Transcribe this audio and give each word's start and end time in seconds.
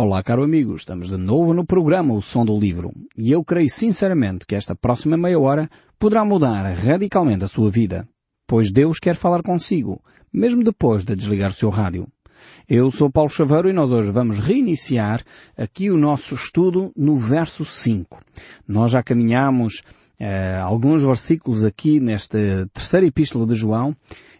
Olá, 0.00 0.22
caro 0.22 0.44
amigo, 0.44 0.76
estamos 0.76 1.08
de 1.08 1.16
novo 1.16 1.52
no 1.52 1.66
programa 1.66 2.14
O 2.14 2.22
Som 2.22 2.44
do 2.44 2.56
Livro 2.56 2.92
e 3.16 3.32
eu 3.32 3.42
creio 3.42 3.68
sinceramente 3.68 4.46
que 4.46 4.54
esta 4.54 4.72
próxima 4.72 5.16
meia 5.16 5.40
hora 5.40 5.68
poderá 5.98 6.24
mudar 6.24 6.72
radicalmente 6.72 7.44
a 7.44 7.48
sua 7.48 7.68
vida, 7.68 8.08
pois 8.46 8.70
Deus 8.70 9.00
quer 9.00 9.16
falar 9.16 9.42
consigo, 9.42 10.00
mesmo 10.32 10.62
depois 10.62 11.04
de 11.04 11.16
desligar 11.16 11.50
o 11.50 11.54
seu 11.54 11.68
rádio. 11.68 12.06
Eu 12.68 12.92
sou 12.92 13.10
Paulo 13.10 13.28
Chaveiro 13.28 13.68
e 13.68 13.72
nós 13.72 13.90
hoje 13.90 14.12
vamos 14.12 14.38
reiniciar 14.38 15.20
aqui 15.56 15.90
o 15.90 15.98
nosso 15.98 16.36
estudo 16.36 16.92
no 16.96 17.16
verso 17.16 17.64
5. 17.64 18.20
Nós 18.68 18.92
já 18.92 19.02
caminhamos 19.02 19.82
eh, 20.16 20.60
alguns 20.62 21.02
versículos 21.02 21.64
aqui 21.64 21.98
nesta 21.98 22.38
terceira 22.72 23.04
epístola 23.04 23.44
de 23.48 23.56
João 23.56 23.96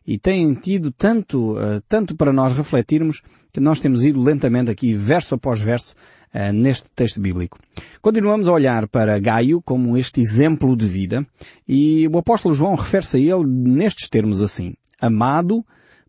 e 0.08 0.18
têm 0.18 0.54
tido 0.54 0.90
tanto, 0.90 1.52
uh, 1.52 1.82
tanto 1.86 2.16
para 2.16 2.32
nós 2.32 2.54
refletirmos 2.54 3.20
que 3.52 3.60
nós 3.60 3.78
temos 3.78 4.06
ido 4.06 4.18
lentamente 4.18 4.70
aqui, 4.70 4.94
verso 4.94 5.34
após 5.34 5.60
verso, 5.60 5.94
uh, 6.34 6.50
neste 6.50 6.88
texto 6.96 7.20
bíblico. 7.20 7.58
Continuamos 8.00 8.48
a 8.48 8.52
olhar 8.52 8.88
para 8.88 9.18
Gaio 9.18 9.60
como 9.60 9.98
este 9.98 10.22
exemplo 10.22 10.74
de 10.74 10.86
vida 10.86 11.26
e 11.68 12.08
o 12.08 12.16
apóstolo 12.16 12.54
João 12.54 12.74
refere-se 12.74 13.18
a 13.18 13.20
ele 13.20 13.44
nestes 13.46 14.08
termos 14.08 14.40
assim. 14.40 14.72
Amado, 14.98 15.62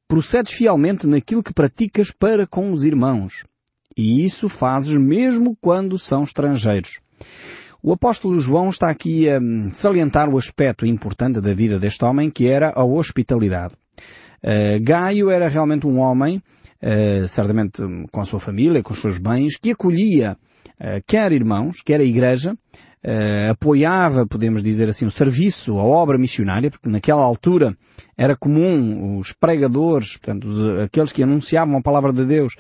procedes 0.08 0.54
fielmente 0.54 1.06
naquilo 1.06 1.44
que 1.44 1.54
praticas 1.54 2.10
para 2.10 2.48
com 2.48 2.72
os 2.72 2.86
irmãos. 2.86 3.44
E 3.98 4.24
isso 4.24 4.48
fazes 4.48 4.96
mesmo 4.96 5.58
quando 5.60 6.00
são 6.00 6.24
estrangeiros. 6.24 7.02
O 7.82 7.94
apóstolo 7.94 8.42
João 8.42 8.70
está 8.70 8.90
aqui 8.90 9.30
a 9.30 9.40
salientar 9.72 10.28
o 10.28 10.38
aspecto 10.38 10.86
importante 10.86 11.40
da 11.40 11.54
vida 11.54 11.80
deste 11.80 12.04
homem 12.04 12.30
que 12.30 12.46
era 12.46 12.74
a 12.76 12.84
hospitalidade. 12.84 13.74
Uh, 14.44 14.84
Gaio 14.84 15.30
era 15.30 15.48
realmente 15.48 15.88
um 15.88 16.00
homem, 16.00 16.44
uh, 16.84 17.26
certamente 17.26 17.82
com 18.12 18.20
a 18.20 18.26
sua 18.26 18.40
família, 18.40 18.84
com 18.84 18.92
os 18.92 19.00
seus 19.00 19.18
bens, 19.18 19.56
que 19.56 19.72
acolhia 19.72 20.38
uh, 20.78 21.02
quer 21.08 21.32
irmãos, 21.32 21.82
quer 21.82 22.02
a 22.02 22.04
igreja, 22.04 22.54
apoiava, 23.50 24.28
podemos 24.28 24.62
dizer 24.62 24.90
assim, 24.90 25.06
o 25.06 25.12
serviço, 25.12 25.80
a 25.80 25.84
obra 25.84 26.18
missionária, 26.18 26.70
porque 26.70 26.90
naquela 26.90 27.24
altura 27.24 27.74
era 28.18 28.36
comum 28.36 29.18
os 29.18 29.32
pregadores, 29.32 30.18
portanto, 30.18 30.50
os, 30.50 30.82
aqueles 30.82 31.14
que 31.14 31.24
anunciavam 31.24 31.78
a 31.78 31.82
palavra 31.82 32.12
de 32.12 32.26
Deus, 32.26 32.56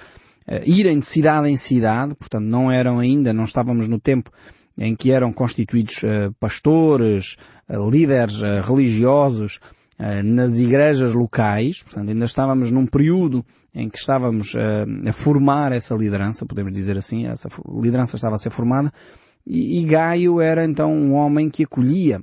irem 0.66 0.98
de 0.98 1.06
cidade 1.06 1.50
em 1.50 1.58
cidade, 1.58 2.16
portanto, 2.16 2.46
não 2.46 2.72
eram 2.72 3.00
ainda, 3.00 3.34
não 3.34 3.44
estávamos 3.44 3.90
no 3.90 4.00
tempo 4.00 4.32
em 4.78 4.96
que 4.96 5.12
eram 5.12 5.32
constituídos 5.34 6.02
pastores, 6.40 7.36
líderes 7.70 8.42
religiosos, 8.66 9.60
eh, 10.02 10.24
nas 10.24 10.60
igrejas 10.60 11.14
locais, 11.14 11.84
portanto 11.84 12.08
ainda 12.08 12.24
estávamos 12.24 12.72
num 12.72 12.86
período 12.86 13.46
em 13.76 13.90
que 13.90 13.98
estávamos 13.98 14.56
a 14.56 15.12
formar 15.12 15.74
essa 15.74 15.94
liderança, 15.94 16.46
podemos 16.46 16.72
dizer 16.72 16.98
assim, 16.98 17.28
essa 17.28 17.50
liderança 17.82 18.16
estava 18.16 18.36
a 18.36 18.40
ser 18.40 18.50
formada, 18.50 18.92
e, 19.46 19.84
Gaio 19.84 20.40
era 20.40 20.64
então 20.64 20.92
um 20.94 21.16
homem 21.16 21.50
que 21.50 21.66
acolhia 21.66 22.22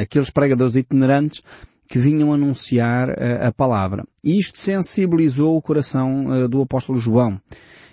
aqueles 0.00 0.30
pregadores 0.30 0.76
itinerantes 0.76 1.42
que 1.88 1.98
vinham 1.98 2.32
anunciar 2.32 3.10
a 3.42 3.52
palavra. 3.52 4.04
E 4.22 4.38
isto 4.38 4.58
sensibilizou 4.58 5.56
o 5.56 5.62
coração 5.62 6.48
do 6.48 6.62
apóstolo 6.62 6.98
João. 6.98 7.40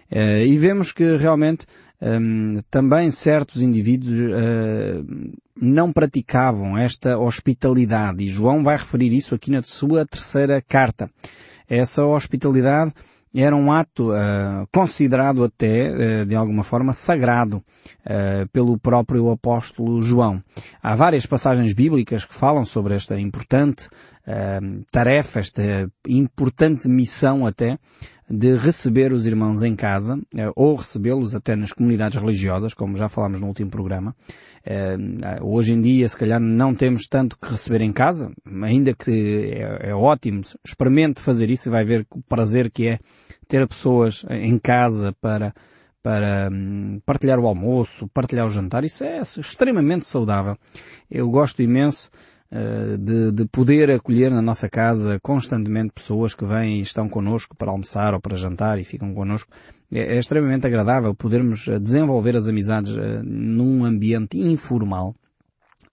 e 0.09 0.57
vemos 0.57 0.91
que 0.91 1.17
realmente 1.17 1.65
um, 2.01 2.57
também 2.69 3.11
certos 3.11 3.61
indivíduos 3.61 4.19
uh, 4.19 5.31
não 5.61 5.91
praticavam 5.91 6.77
esta 6.77 7.17
hospitalidade 7.17 8.23
e 8.23 8.29
João 8.29 8.63
vai 8.63 8.77
referir 8.77 9.15
isso 9.15 9.35
aqui 9.35 9.51
na 9.51 9.61
sua 9.61 10.05
terceira 10.05 10.61
carta. 10.61 11.09
Essa 11.69 12.03
hospitalidade 12.03 12.93
era 13.33 13.55
um 13.55 13.71
ato 13.71 14.11
uh, 14.11 14.67
considerado 14.73 15.43
até, 15.43 15.89
uh, 15.89 16.25
de 16.25 16.35
alguma 16.35 16.63
forma, 16.63 16.91
sagrado 16.91 17.57
uh, 17.57 18.47
pelo 18.51 18.77
próprio 18.77 19.29
apóstolo 19.29 20.01
João. 20.01 20.41
Há 20.83 20.95
várias 20.95 21.25
passagens 21.25 21.73
bíblicas 21.73 22.25
que 22.25 22.35
falam 22.35 22.65
sobre 22.65 22.95
esta 22.95 23.19
importante 23.19 23.89
tarefa, 24.91 25.39
esta 25.39 25.89
importante 26.07 26.87
missão 26.87 27.45
até, 27.45 27.79
de 28.31 28.55
receber 28.55 29.11
os 29.11 29.25
irmãos 29.25 29.61
em 29.61 29.75
casa, 29.75 30.19
eh, 30.35 30.49
ou 30.55 30.75
recebê-los 30.75 31.35
até 31.35 31.55
nas 31.55 31.73
comunidades 31.73 32.17
religiosas, 32.17 32.73
como 32.73 32.95
já 32.95 33.09
falámos 33.09 33.41
no 33.41 33.47
último 33.47 33.69
programa. 33.69 34.15
Eh, 34.65 34.97
hoje 35.41 35.73
em 35.73 35.81
dia, 35.81 36.07
se 36.07 36.17
calhar, 36.17 36.39
não 36.39 36.73
temos 36.73 37.07
tanto 37.07 37.37
que 37.37 37.51
receber 37.51 37.81
em 37.81 37.91
casa, 37.91 38.31
ainda 38.63 38.93
que 38.93 39.53
é, 39.53 39.89
é 39.89 39.95
ótimo, 39.95 40.41
experimente 40.65 41.19
fazer 41.19 41.49
isso 41.49 41.67
e 41.67 41.71
vai 41.71 41.83
ver 41.83 42.07
o 42.09 42.21
prazer 42.21 42.71
que 42.71 42.87
é 42.87 42.99
ter 43.47 43.67
pessoas 43.67 44.25
em 44.29 44.57
casa 44.57 45.13
para, 45.19 45.53
para 46.01 46.49
hum, 46.51 47.01
partilhar 47.05 47.37
o 47.37 47.47
almoço, 47.47 48.07
partilhar 48.13 48.47
o 48.47 48.49
jantar. 48.49 48.85
Isso 48.85 49.03
é 49.03 49.19
extremamente 49.19 50.05
saudável. 50.05 50.57
Eu 51.09 51.29
gosto 51.29 51.61
imenso 51.61 52.09
de, 52.97 53.31
de, 53.31 53.45
poder 53.45 53.89
acolher 53.91 54.29
na 54.29 54.41
nossa 54.41 54.69
casa 54.69 55.17
constantemente 55.21 55.93
pessoas 55.93 56.33
que 56.33 56.43
vêm 56.43 56.79
e 56.79 56.81
estão 56.81 57.07
connosco 57.07 57.55
para 57.55 57.71
almoçar 57.71 58.13
ou 58.13 58.19
para 58.19 58.35
jantar 58.35 58.77
e 58.77 58.83
ficam 58.83 59.13
connosco. 59.13 59.49
É, 59.89 60.15
é 60.15 60.19
extremamente 60.19 60.67
agradável 60.67 61.15
podermos 61.15 61.67
eh, 61.67 61.79
desenvolver 61.79 62.35
as 62.35 62.47
amizades 62.47 62.95
uh, 62.95 63.23
num 63.23 63.85
ambiente 63.85 64.37
informal. 64.37 65.15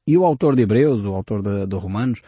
E 0.06 0.16
o 0.16 0.24
autor 0.24 0.56
de 0.56 0.62
Hebreus, 0.62 1.04
o 1.04 1.14
autor 1.14 1.42
de, 1.42 1.66
de 1.66 1.76
Romanos, 1.76 2.22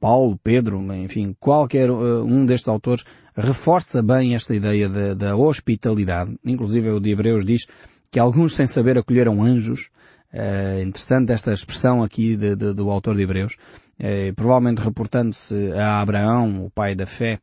Paulo, 0.00 0.38
Pedro, 0.42 0.80
enfim, 0.94 1.34
qualquer 1.38 1.90
um 1.90 2.44
destes 2.44 2.68
autores 2.68 3.04
reforça 3.36 4.02
bem 4.02 4.34
esta 4.34 4.54
ideia 4.54 4.88
da 5.14 5.36
hospitalidade. 5.36 6.36
Inclusive 6.44 6.90
o 6.90 7.00
de 7.00 7.10
Hebreus 7.10 7.44
diz 7.44 7.66
que 8.10 8.18
alguns 8.18 8.54
sem 8.54 8.66
saber 8.66 8.98
acolheram 8.98 9.42
anjos, 9.42 9.90
é 10.32 10.82
interessante 10.82 11.32
esta 11.32 11.52
expressão 11.52 12.02
aqui 12.02 12.36
de, 12.36 12.54
de, 12.54 12.74
do 12.74 12.90
autor 12.90 13.16
de 13.16 13.22
Hebreus, 13.22 13.56
é, 13.98 14.32
provavelmente 14.32 14.80
reportando-se 14.80 15.72
a 15.72 16.00
Abraão, 16.00 16.64
o 16.64 16.70
pai 16.70 16.94
da 16.94 17.06
fé, 17.06 17.40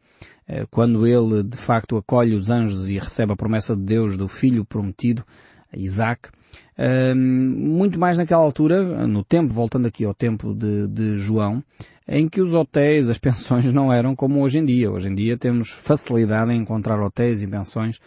é, 0.47 0.66
quando 0.69 1.07
ele 1.07 1.44
de 1.44 1.57
facto 1.57 1.97
acolhe 1.97 2.35
os 2.35 2.50
anjos 2.50 2.88
e 2.90 3.00
recebe 3.00 3.34
a 3.34 3.35
promessa 3.35 3.75
de 3.75 3.81
Deus 3.81 4.16
do 4.16 4.28
filho 4.28 4.63
prometido, 4.63 5.25
Isaac. 5.75 6.29
muito 7.16 8.00
mais 8.00 8.18
naquela 8.18 8.44
altura, 8.44 9.07
no 9.07 9.24
tempo, 9.24 9.53
voltando 9.53 9.88
aqui 9.88 10.06
ao 10.06 10.13
tempo 10.13 10.53
de, 10.53 10.88
de 10.88 11.18
João, 11.18 11.63
em 12.07 12.29
que 12.29 12.41
os 12.41 12.53
hotéis, 12.53 13.09
as 13.09 13.18
pensões 13.19 13.74
não 13.74 13.91
eram 13.91 14.16
como 14.16 14.41
hoje 14.41 14.59
em 14.59 14.66
dia. 14.66 14.91
Hoje 14.91 15.09
em 15.09 15.16
dia 15.16 15.38
temos 15.38 15.72
facilidade 15.72 16.51
em 16.53 16.62
encontrar 16.62 17.01
hotéis 17.01 17.41
e 17.44 17.47
pensões 17.47 18.00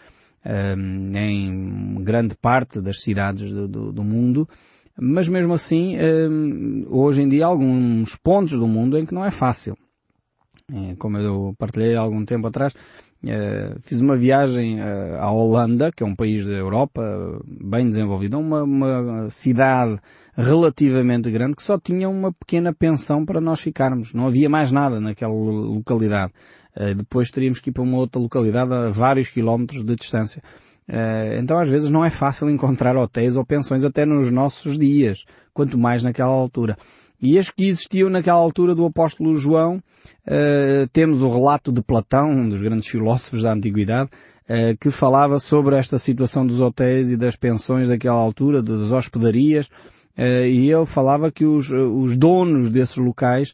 um, 0.45 1.11
em 1.17 2.03
grande 2.03 2.35
parte 2.35 2.81
das 2.81 3.01
cidades 3.01 3.51
do, 3.51 3.67
do, 3.67 3.91
do 3.91 4.03
mundo, 4.03 4.47
mas 5.01 5.27
mesmo 5.27 5.53
assim, 5.53 5.95
um, 5.97 6.85
hoje 6.89 7.21
em 7.21 7.29
dia, 7.29 7.45
há 7.45 7.47
alguns 7.47 8.15
pontos 8.17 8.59
do 8.59 8.67
mundo 8.67 8.97
em 8.97 9.05
que 9.05 9.13
não 9.13 9.23
é 9.23 9.31
fácil. 9.31 9.77
É, 10.71 10.95
como 10.97 11.17
eu 11.17 11.55
partilhei 11.57 11.95
há 11.95 12.01
algum 12.01 12.23
tempo 12.23 12.47
atrás, 12.47 12.73
uh, 12.73 13.79
fiz 13.81 14.01
uma 14.01 14.15
viagem 14.15 14.79
uh, 14.79 15.15
à 15.19 15.31
Holanda, 15.31 15.91
que 15.91 16.03
é 16.03 16.05
um 16.05 16.15
país 16.15 16.45
da 16.45 16.51
Europa, 16.51 17.01
bem 17.45 17.87
desenvolvido, 17.87 18.37
uma, 18.37 18.63
uma 18.63 19.29
cidade 19.29 19.99
relativamente 20.35 21.31
grande 21.31 21.55
que 21.55 21.63
só 21.63 21.79
tinha 21.79 22.07
uma 22.07 22.31
pequena 22.31 22.73
pensão 22.73 23.25
para 23.25 23.41
nós 23.41 23.61
ficarmos. 23.61 24.13
Não 24.13 24.27
havia 24.27 24.49
mais 24.49 24.71
nada 24.71 24.99
naquela 24.99 25.33
localidade. 25.33 26.33
Eh, 26.75 26.93
depois 26.93 27.31
teríamos 27.31 27.59
que 27.59 27.69
ir 27.69 27.73
para 27.73 27.83
uma 27.83 27.97
outra 27.97 28.21
localidade 28.21 28.73
a 28.73 28.89
vários 28.89 29.29
quilómetros 29.29 29.83
de 29.83 29.95
distância. 29.95 30.41
Eh, 30.87 31.39
então 31.41 31.57
às 31.59 31.69
vezes 31.69 31.89
não 31.89 32.03
é 32.03 32.09
fácil 32.09 32.49
encontrar 32.49 32.95
hotéis 32.95 33.35
ou 33.35 33.45
pensões 33.45 33.83
até 33.83 34.05
nos 34.05 34.31
nossos 34.31 34.77
dias, 34.77 35.25
quanto 35.53 35.77
mais 35.77 36.03
naquela 36.03 36.31
altura. 36.31 36.77
E 37.21 37.37
as 37.37 37.49
que 37.49 37.67
existiam 37.67 38.09
naquela 38.09 38.39
altura 38.39 38.73
do 38.73 38.85
apóstolo 38.85 39.37
João, 39.37 39.75
uh, 39.75 40.87
temos 40.93 41.21
o 41.21 41.29
relato 41.29 41.69
de 41.69 41.81
Platão, 41.81 42.31
um 42.31 42.47
dos 42.47 42.61
grandes 42.61 42.87
filósofos 42.87 43.41
da 43.41 43.51
antiguidade, 43.51 44.09
que 44.79 44.89
falava 44.89 45.37
sobre 45.37 45.75
esta 45.75 45.99
situação 45.99 46.47
dos 46.47 46.59
hotéis 46.59 47.11
e 47.11 47.17
das 47.17 47.35
pensões 47.35 47.87
daquela 47.87 48.17
altura, 48.17 48.63
das 48.63 48.91
hospedarias, 48.91 49.69
e 50.17 50.71
ele 50.71 50.87
falava 50.87 51.31
que 51.31 51.45
os, 51.45 51.69
os 51.69 52.17
donos 52.17 52.71
desses 52.71 52.97
locais 52.97 53.53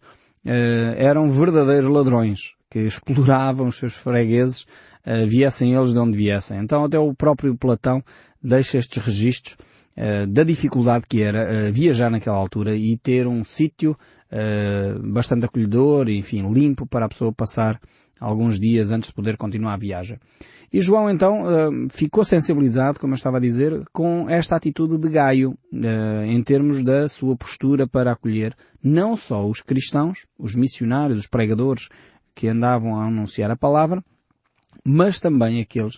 eram 0.96 1.30
verdadeiros 1.30 1.92
ladrões, 1.92 2.55
que 2.76 2.80
exploravam 2.80 3.70
os 3.70 3.78
seus 3.78 3.96
fregueses, 3.96 4.64
uh, 5.08 5.26
viessem 5.26 5.74
eles 5.74 5.94
de 5.94 5.98
onde 5.98 6.18
viessem. 6.18 6.60
Então 6.60 6.84
até 6.84 7.00
o 7.00 7.14
próprio 7.14 7.56
Platão 7.56 8.04
deixa 8.44 8.78
estes 8.78 9.02
registros 9.02 9.56
uh, 9.96 10.28
da 10.28 10.44
dificuldade 10.44 11.06
que 11.08 11.22
era 11.22 11.70
uh, 11.70 11.72
viajar 11.72 12.12
naquela 12.12 12.36
altura 12.36 12.76
e 12.76 12.98
ter 12.98 13.28
um 13.28 13.46
sítio 13.46 13.98
bastante 15.02 15.46
acolhedor, 15.46 16.10
enfim, 16.10 16.52
limpo 16.52 16.86
para 16.86 17.06
a 17.06 17.08
pessoa 17.08 17.32
passar 17.32 17.80
alguns 18.20 18.60
dias 18.60 18.92
antes 18.92 19.08
de 19.08 19.16
poder 19.16 19.38
continuar 19.38 19.76
a 19.76 19.78
viagem. 19.78 20.20
E 20.74 20.82
João 20.82 21.10
então 21.10 21.46
ficou 21.90 22.26
sensibilizado, 22.26 23.00
como 23.00 23.14
eu 23.14 23.16
estava 23.16 23.38
a 23.38 23.40
dizer, 23.40 23.86
com 23.94 24.30
esta 24.30 24.58
atitude 24.58 24.98
de 24.98 25.10
Gaio, 25.10 25.58
em 26.28 26.44
termos 26.44 26.84
da 26.84 27.08
sua 27.08 27.38
postura 27.38 27.88
para 27.88 28.12
acolher 28.12 28.54
não 28.84 29.16
só 29.16 29.48
os 29.48 29.62
cristãos, 29.62 30.26
os 30.38 30.54
missionários, 30.54 31.20
os 31.20 31.28
pregadores 31.28 31.88
que 32.36 32.48
andavam 32.48 33.00
a 33.00 33.06
anunciar 33.06 33.50
a 33.50 33.56
palavra, 33.56 34.04
mas 34.84 35.20
também 35.20 35.62
aqueles 35.62 35.98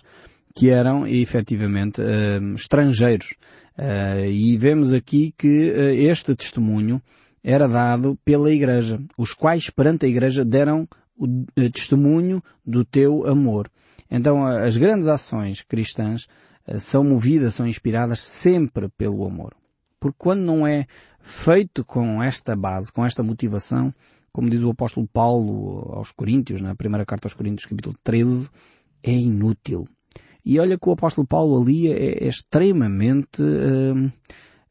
que 0.54 0.70
eram 0.70 1.06
efetivamente 1.06 2.00
uh, 2.00 2.54
estrangeiros. 2.54 3.34
Uh, 3.76 4.24
e 4.30 4.56
vemos 4.56 4.92
aqui 4.92 5.32
que 5.36 5.70
uh, 5.70 5.94
este 5.94 6.34
testemunho 6.34 7.02
era 7.44 7.68
dado 7.68 8.18
pela 8.24 8.50
Igreja, 8.50 9.00
os 9.16 9.34
quais 9.34 9.70
perante 9.70 10.06
a 10.06 10.08
Igreja 10.08 10.44
deram 10.44 10.88
o 11.16 11.44
testemunho 11.72 12.42
do 12.64 12.84
teu 12.84 13.26
amor. 13.26 13.70
Então 14.10 14.46
as 14.46 14.76
grandes 14.76 15.08
ações 15.08 15.62
cristãs 15.62 16.28
são 16.78 17.02
movidas, 17.02 17.54
são 17.54 17.66
inspiradas 17.66 18.20
sempre 18.20 18.88
pelo 18.88 19.26
amor. 19.26 19.52
Porque 19.98 20.16
quando 20.18 20.42
não 20.42 20.66
é 20.66 20.86
feito 21.20 21.84
com 21.84 22.22
esta 22.22 22.54
base, 22.54 22.92
com 22.92 23.04
esta 23.04 23.22
motivação, 23.22 23.92
como 24.32 24.50
diz 24.50 24.62
o 24.62 24.70
apóstolo 24.70 25.08
Paulo 25.12 25.92
aos 25.92 26.12
Coríntios, 26.12 26.60
na 26.60 26.74
primeira 26.74 27.04
carta 27.04 27.26
aos 27.26 27.34
Coríntios, 27.34 27.66
capítulo 27.66 27.96
13, 28.02 28.50
é 29.02 29.12
inútil. 29.12 29.88
E 30.44 30.58
olha 30.58 30.78
que 30.78 30.88
o 30.88 30.92
apóstolo 30.92 31.26
Paulo 31.26 31.60
ali 31.60 31.92
é, 31.92 32.24
é 32.24 32.28
extremamente, 32.28 33.42
uh, 33.42 34.12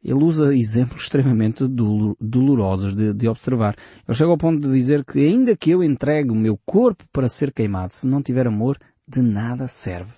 ele 0.03 0.23
usa 0.23 0.55
exemplos 0.55 1.03
extremamente 1.05 1.67
dolorosos 1.67 2.95
de, 2.95 3.13
de, 3.13 3.27
observar. 3.27 3.75
Ele 4.07 4.17
chega 4.17 4.31
ao 4.31 4.37
ponto 4.37 4.67
de 4.67 4.73
dizer 4.73 5.05
que 5.05 5.19
ainda 5.19 5.55
que 5.55 5.71
eu 5.71 5.83
entregue 5.83 6.31
o 6.31 6.35
meu 6.35 6.59
corpo 6.65 7.03
para 7.11 7.29
ser 7.29 7.51
queimado, 7.53 7.93
se 7.93 8.07
não 8.07 8.21
tiver 8.21 8.47
amor, 8.47 8.77
de 9.07 9.21
nada 9.21 9.67
serve. 9.67 10.13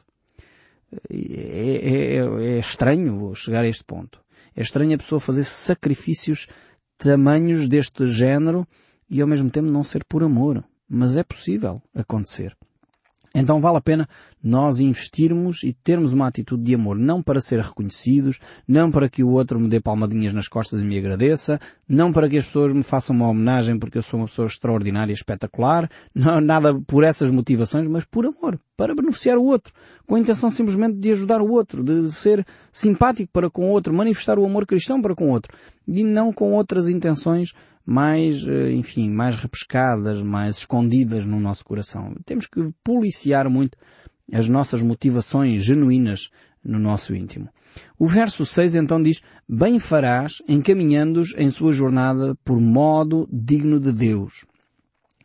É, 1.09 1.15
é, 1.15 2.55
é 2.55 2.59
estranho 2.59 3.35
chegar 3.35 3.61
a 3.61 3.67
este 3.67 3.83
ponto. 3.83 4.19
É 4.55 4.61
estranho 4.61 4.95
a 4.95 4.97
pessoa 4.97 5.19
fazer 5.19 5.43
sacrifícios 5.43 6.47
tamanhos 6.97 7.67
deste 7.67 8.07
género 8.07 8.67
e 9.09 9.21
ao 9.21 9.27
mesmo 9.27 9.49
tempo 9.49 9.67
não 9.67 9.83
ser 9.83 10.03
por 10.03 10.23
amor. 10.23 10.63
Mas 10.87 11.15
é 11.17 11.23
possível 11.23 11.81
acontecer. 11.93 12.55
Então 13.33 13.61
vale 13.61 13.77
a 13.77 13.81
pena 13.81 14.09
nós 14.43 14.79
investirmos 14.79 15.63
e 15.63 15.73
termos 15.73 16.13
uma 16.13 16.27
atitude 16.27 16.63
de 16.63 16.75
amor, 16.75 16.97
não 16.97 17.21
para 17.21 17.41
ser 17.41 17.59
reconhecidos, 17.59 18.39
não 18.67 18.89
para 18.89 19.09
que 19.09 19.23
o 19.23 19.29
outro 19.29 19.59
me 19.59 19.67
dê 19.67 19.79
palmadinhas 19.79 20.33
nas 20.33 20.47
costas 20.47 20.81
e 20.81 20.85
me 20.85 20.97
agradeça, 20.97 21.59
não 21.87 22.11
para 22.11 22.29
que 22.29 22.37
as 22.37 22.45
pessoas 22.45 22.73
me 22.73 22.83
façam 22.83 23.15
uma 23.15 23.27
homenagem 23.27 23.77
porque 23.77 23.97
eu 23.97 24.01
sou 24.01 24.19
uma 24.19 24.27
pessoa 24.27 24.45
extraordinária 24.45 25.11
e 25.11 25.15
espetacular, 25.15 25.89
não, 26.15 26.39
nada 26.39 26.79
por 26.87 27.03
essas 27.03 27.29
motivações, 27.31 27.87
mas 27.87 28.05
por 28.05 28.25
amor, 28.25 28.57
para 28.77 28.95
beneficiar 28.95 29.37
o 29.37 29.45
outro, 29.45 29.73
com 30.07 30.15
a 30.15 30.19
intenção 30.19 30.49
simplesmente 30.49 30.97
de 30.97 31.11
ajudar 31.11 31.41
o 31.41 31.51
outro, 31.51 31.83
de 31.83 32.11
ser 32.11 32.45
simpático 32.71 33.29
para 33.33 33.49
com 33.49 33.67
o 33.67 33.71
outro, 33.71 33.93
manifestar 33.93 34.39
o 34.39 34.45
amor 34.45 34.65
cristão 34.65 35.01
para 35.01 35.15
com 35.15 35.27
o 35.27 35.31
outro, 35.31 35.53
e 35.87 36.03
não 36.03 36.31
com 36.31 36.53
outras 36.53 36.87
intenções 36.87 37.53
mais, 37.85 38.47
eh, 38.47 38.71
enfim, 38.71 39.09
mais 39.09 39.35
repescadas, 39.35 40.21
mais 40.21 40.57
escondidas 40.57 41.25
no 41.25 41.39
nosso 41.39 41.65
coração. 41.65 42.15
Temos 42.23 42.45
que 42.45 42.71
policiar 42.83 43.49
muito 43.49 43.75
as 44.33 44.47
nossas 44.47 44.81
motivações 44.81 45.63
genuínas 45.63 46.29
no 46.63 46.79
nosso 46.79 47.15
íntimo. 47.15 47.49
O 47.97 48.07
verso 48.07 48.45
6 48.45 48.75
então 48.75 49.01
diz, 49.01 49.21
bem 49.47 49.79
farás 49.79 50.41
encaminhando-os 50.47 51.33
em 51.37 51.49
sua 51.49 51.71
jornada 51.71 52.35
por 52.43 52.59
modo 52.59 53.27
digno 53.31 53.79
de 53.79 53.91
Deus. 53.91 54.45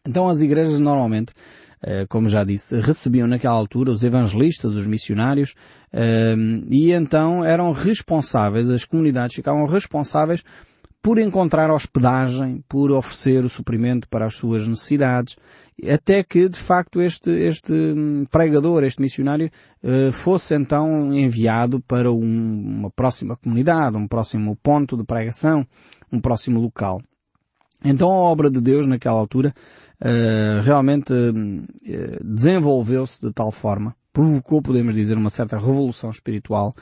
Então 0.06 0.28
as 0.28 0.40
igrejas 0.40 0.78
normalmente, 0.78 1.32
eh, 1.82 2.06
como 2.06 2.28
já 2.28 2.44
disse, 2.44 2.78
recebiam 2.80 3.26
naquela 3.26 3.54
altura 3.54 3.90
os 3.90 4.04
evangelistas, 4.04 4.74
os 4.74 4.86
missionários, 4.86 5.54
eh, 5.92 6.34
e 6.70 6.92
então 6.92 7.44
eram 7.44 7.72
responsáveis, 7.72 8.68
as 8.70 8.84
comunidades 8.84 9.36
ficavam 9.36 9.64
responsáveis 9.66 10.44
por 11.04 11.18
encontrar 11.18 11.70
hospedagem, 11.70 12.64
por 12.66 12.90
oferecer 12.90 13.44
o 13.44 13.48
suprimento 13.50 14.08
para 14.08 14.24
as 14.24 14.36
suas 14.36 14.66
necessidades, 14.66 15.36
até 15.86 16.24
que 16.24 16.48
de 16.48 16.58
facto 16.58 16.98
este, 17.02 17.28
este 17.28 17.74
hum, 17.74 18.24
pregador, 18.30 18.82
este 18.84 19.02
missionário, 19.02 19.50
eh, 19.82 20.10
fosse 20.12 20.54
então 20.54 21.12
enviado 21.12 21.78
para 21.80 22.10
um, 22.10 22.78
uma 22.78 22.90
próxima 22.90 23.36
comunidade, 23.36 23.98
um 23.98 24.08
próximo 24.08 24.56
ponto 24.62 24.96
de 24.96 25.04
pregação, 25.04 25.66
um 26.10 26.18
próximo 26.18 26.58
local. 26.58 27.02
Então 27.84 28.10
a 28.10 28.14
obra 28.14 28.50
de 28.50 28.62
Deus 28.62 28.86
naquela 28.86 29.20
altura 29.20 29.54
eh, 30.00 30.62
realmente 30.64 31.12
hum, 31.12 31.66
eh, 31.86 32.18
desenvolveu-se 32.24 33.20
de 33.20 33.30
tal 33.30 33.52
forma, 33.52 33.94
provocou, 34.14 34.62
podemos 34.62 34.94
dizer, 34.94 35.18
uma 35.18 35.28
certa 35.28 35.58
revolução 35.58 36.08
espiritual, 36.08 36.72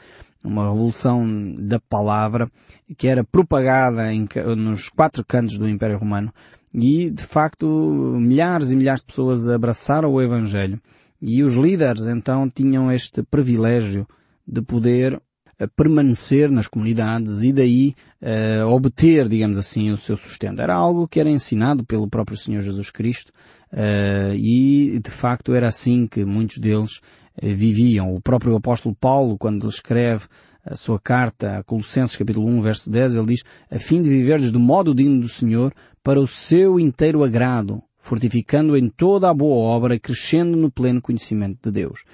uma 0.45 0.69
revolução 0.71 1.27
da 1.59 1.81
palavra 1.81 2.49
que 2.97 3.09
era 3.09 3.25
propagada 3.25 4.13
em, 4.13 4.29
nos 4.57 4.91
quatro 4.91 5.25
cantos 5.25 5.57
do 5.57 5.69
Império 5.69 5.99
Romano. 5.99 6.33
E, 6.75 7.11
de 7.11 7.25
facto, 7.25 7.67
milhares 7.67 8.71
e 8.71 8.77
milhares 8.77 9.01
de 9.01 9.07
pessoas 9.07 9.49
abraçaram 9.49 10.13
o 10.13 10.21
Evangelho. 10.21 10.81
E 11.21 11.43
os 11.43 11.55
líderes 11.55 12.07
então 12.07 12.51
tinham 12.51 12.93
este 12.93 13.23
privilégio 13.23 14.07
de 14.47 14.61
poder 14.61 15.21
permanecer 15.69 16.51
nas 16.51 16.67
comunidades 16.67 17.43
e 17.43 17.53
daí 17.53 17.95
uh, 18.21 18.67
obter, 18.67 19.29
digamos 19.29 19.59
assim, 19.59 19.91
o 19.91 19.97
seu 19.97 20.17
sustento. 20.17 20.61
Era 20.61 20.75
algo 20.75 21.09
que 21.09 21.21
era 21.21 21.31
ensinado 21.31 21.85
pelo 21.85 22.09
próprio 22.09 22.37
Senhor 22.37 22.63
Jesus 22.63 22.91
Cristo 22.91 23.33
uh, 23.73 24.35
e 24.35 25.01
de 25.03 25.11
facto 25.11 25.55
era 25.55 25.69
assim 25.69 26.07
que 26.07 26.25
muitos 26.25 26.59
deles 26.59 27.01
eh, 27.41 27.53
viviam. 27.53 28.15
O 28.15 28.21
próprio 28.21 28.55
apóstolo 28.57 28.95
Paulo, 28.95 29.39
quando 29.39 29.69
escreve 29.69 30.27
a 30.65 30.77
sua 30.77 31.01
carta 31.01 31.59
a 31.59 31.65
Colossenses 31.65 32.17
capítulo 32.17 32.47
1, 32.47 32.63
verso 32.63 32.91
10, 32.91 33.15
ele 33.15 33.27
diz, 33.27 33.43
a 33.71 33.79
fim 33.79 34.03
de 34.03 34.09
viverdes 34.09 34.53
do 34.53 34.61
modo 34.61 34.95
digno 34.95 35.21
do 35.21 35.29
Senhor, 35.29 35.73
para 36.05 36.21
o 36.21 36.27
seu 36.27 36.79
inteiro 36.79 37.25
agrado, 37.25 37.83
fortificando 37.97 38.77
em 38.77 38.89
toda 38.89 39.31
a 39.31 39.35
boa 39.35 39.57
obra 39.57 39.95
e 39.95 40.01
crescendo 40.01 40.57
no 40.57 40.71
pleno 40.71 41.01
conhecimento 41.01 41.59
de 41.63 41.71
Deus. 41.71 42.05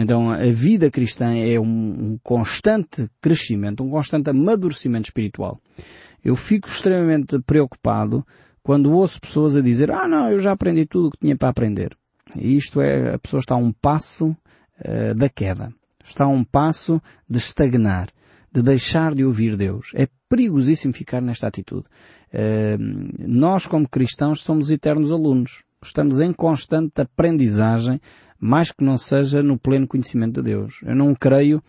Então 0.00 0.30
a 0.30 0.46
vida 0.52 0.92
cristã 0.92 1.34
é 1.34 1.58
um, 1.58 2.16
constante 2.22 3.10
crescimento, 3.20 3.82
um 3.82 3.90
constante 3.90 4.30
amadurecimento 4.30 5.08
espiritual. 5.08 5.60
Eu 6.24 6.36
fico 6.36 6.68
extremamente 6.68 7.36
preocupado 7.40 8.24
quando 8.62 8.92
ouço 8.92 9.20
pessoas 9.20 9.56
a 9.56 9.60
dizer, 9.60 9.90
ah 9.90 10.06
não, 10.06 10.30
eu 10.30 10.38
já 10.38 10.52
aprendi 10.52 10.86
tudo 10.86 11.08
o 11.08 11.10
que 11.10 11.18
tinha 11.18 11.36
para 11.36 11.48
aprender. 11.48 11.96
E 12.36 12.56
isto 12.56 12.80
é, 12.80 13.14
a 13.14 13.18
pessoa 13.18 13.40
está 13.40 13.56
a 13.56 13.58
um 13.58 13.72
passo 13.72 14.26
uh, 14.28 15.14
da 15.16 15.28
queda. 15.28 15.74
Está 16.04 16.24
a 16.24 16.28
um 16.28 16.44
passo 16.44 17.02
de 17.28 17.38
estagnar, 17.38 18.08
de 18.52 18.62
deixar 18.62 19.16
de 19.16 19.24
ouvir 19.24 19.56
Deus. 19.56 19.90
É 19.94 20.06
perigosíssimo 20.28 20.92
ficar 20.92 21.20
nesta 21.20 21.48
atitude. 21.48 21.86
Uh, 22.32 22.78
nós, 23.18 23.66
como 23.66 23.88
cristãos, 23.88 24.42
somos 24.42 24.70
eternos 24.70 25.10
alunos. 25.10 25.64
Estamos 25.82 26.20
em 26.20 26.32
constante 26.32 27.00
aprendizagem, 27.00 28.00
mais 28.40 28.70
que 28.70 28.84
não 28.84 28.96
seja 28.96 29.42
no 29.42 29.58
pleno 29.58 29.86
conhecimento 29.86 30.42
de 30.42 30.50
Deus. 30.50 30.80
Eu 30.82 30.94
não 30.94 31.14
creio 31.14 31.62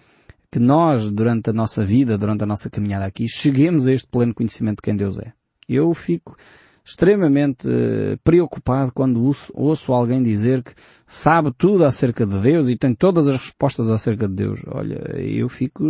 que 0.52 0.60
nós, 0.60 1.10
durante 1.10 1.50
a 1.50 1.54
nossa 1.54 1.84
vida, 1.84 2.18
durante 2.18 2.44
a 2.44 2.48
nossa 2.48 2.70
caminhada 2.70 3.06
aqui, 3.06 3.28
cheguemos 3.28 3.88
a 3.88 3.94
este 3.94 4.08
pleno 4.08 4.34
conhecimento 4.34 4.78
de 4.78 4.84
quem 4.84 4.96
Deus 4.96 5.20
é. 5.20 5.34
Eu 5.68 5.94
fico 5.94 6.36
extremamente 6.84 7.70
eh, 7.70 8.18
preocupado 8.24 8.92
quando 8.92 9.24
ouço, 9.24 9.52
ouço 9.56 9.94
alguém 9.94 10.24
dizer 10.24 10.64
que 10.64 10.74
sabe 11.06 11.54
tudo 11.56 11.86
acerca 11.86 12.26
de 12.26 12.40
Deus 12.42 12.68
e 12.68 12.76
tem 12.76 12.96
todas 12.96 13.28
as 13.28 13.38
respostas 13.38 13.92
acerca 13.92 14.28
de 14.28 14.34
Deus. 14.34 14.62
Olha, 14.68 15.00
eu 15.20 15.48
fico 15.48 15.86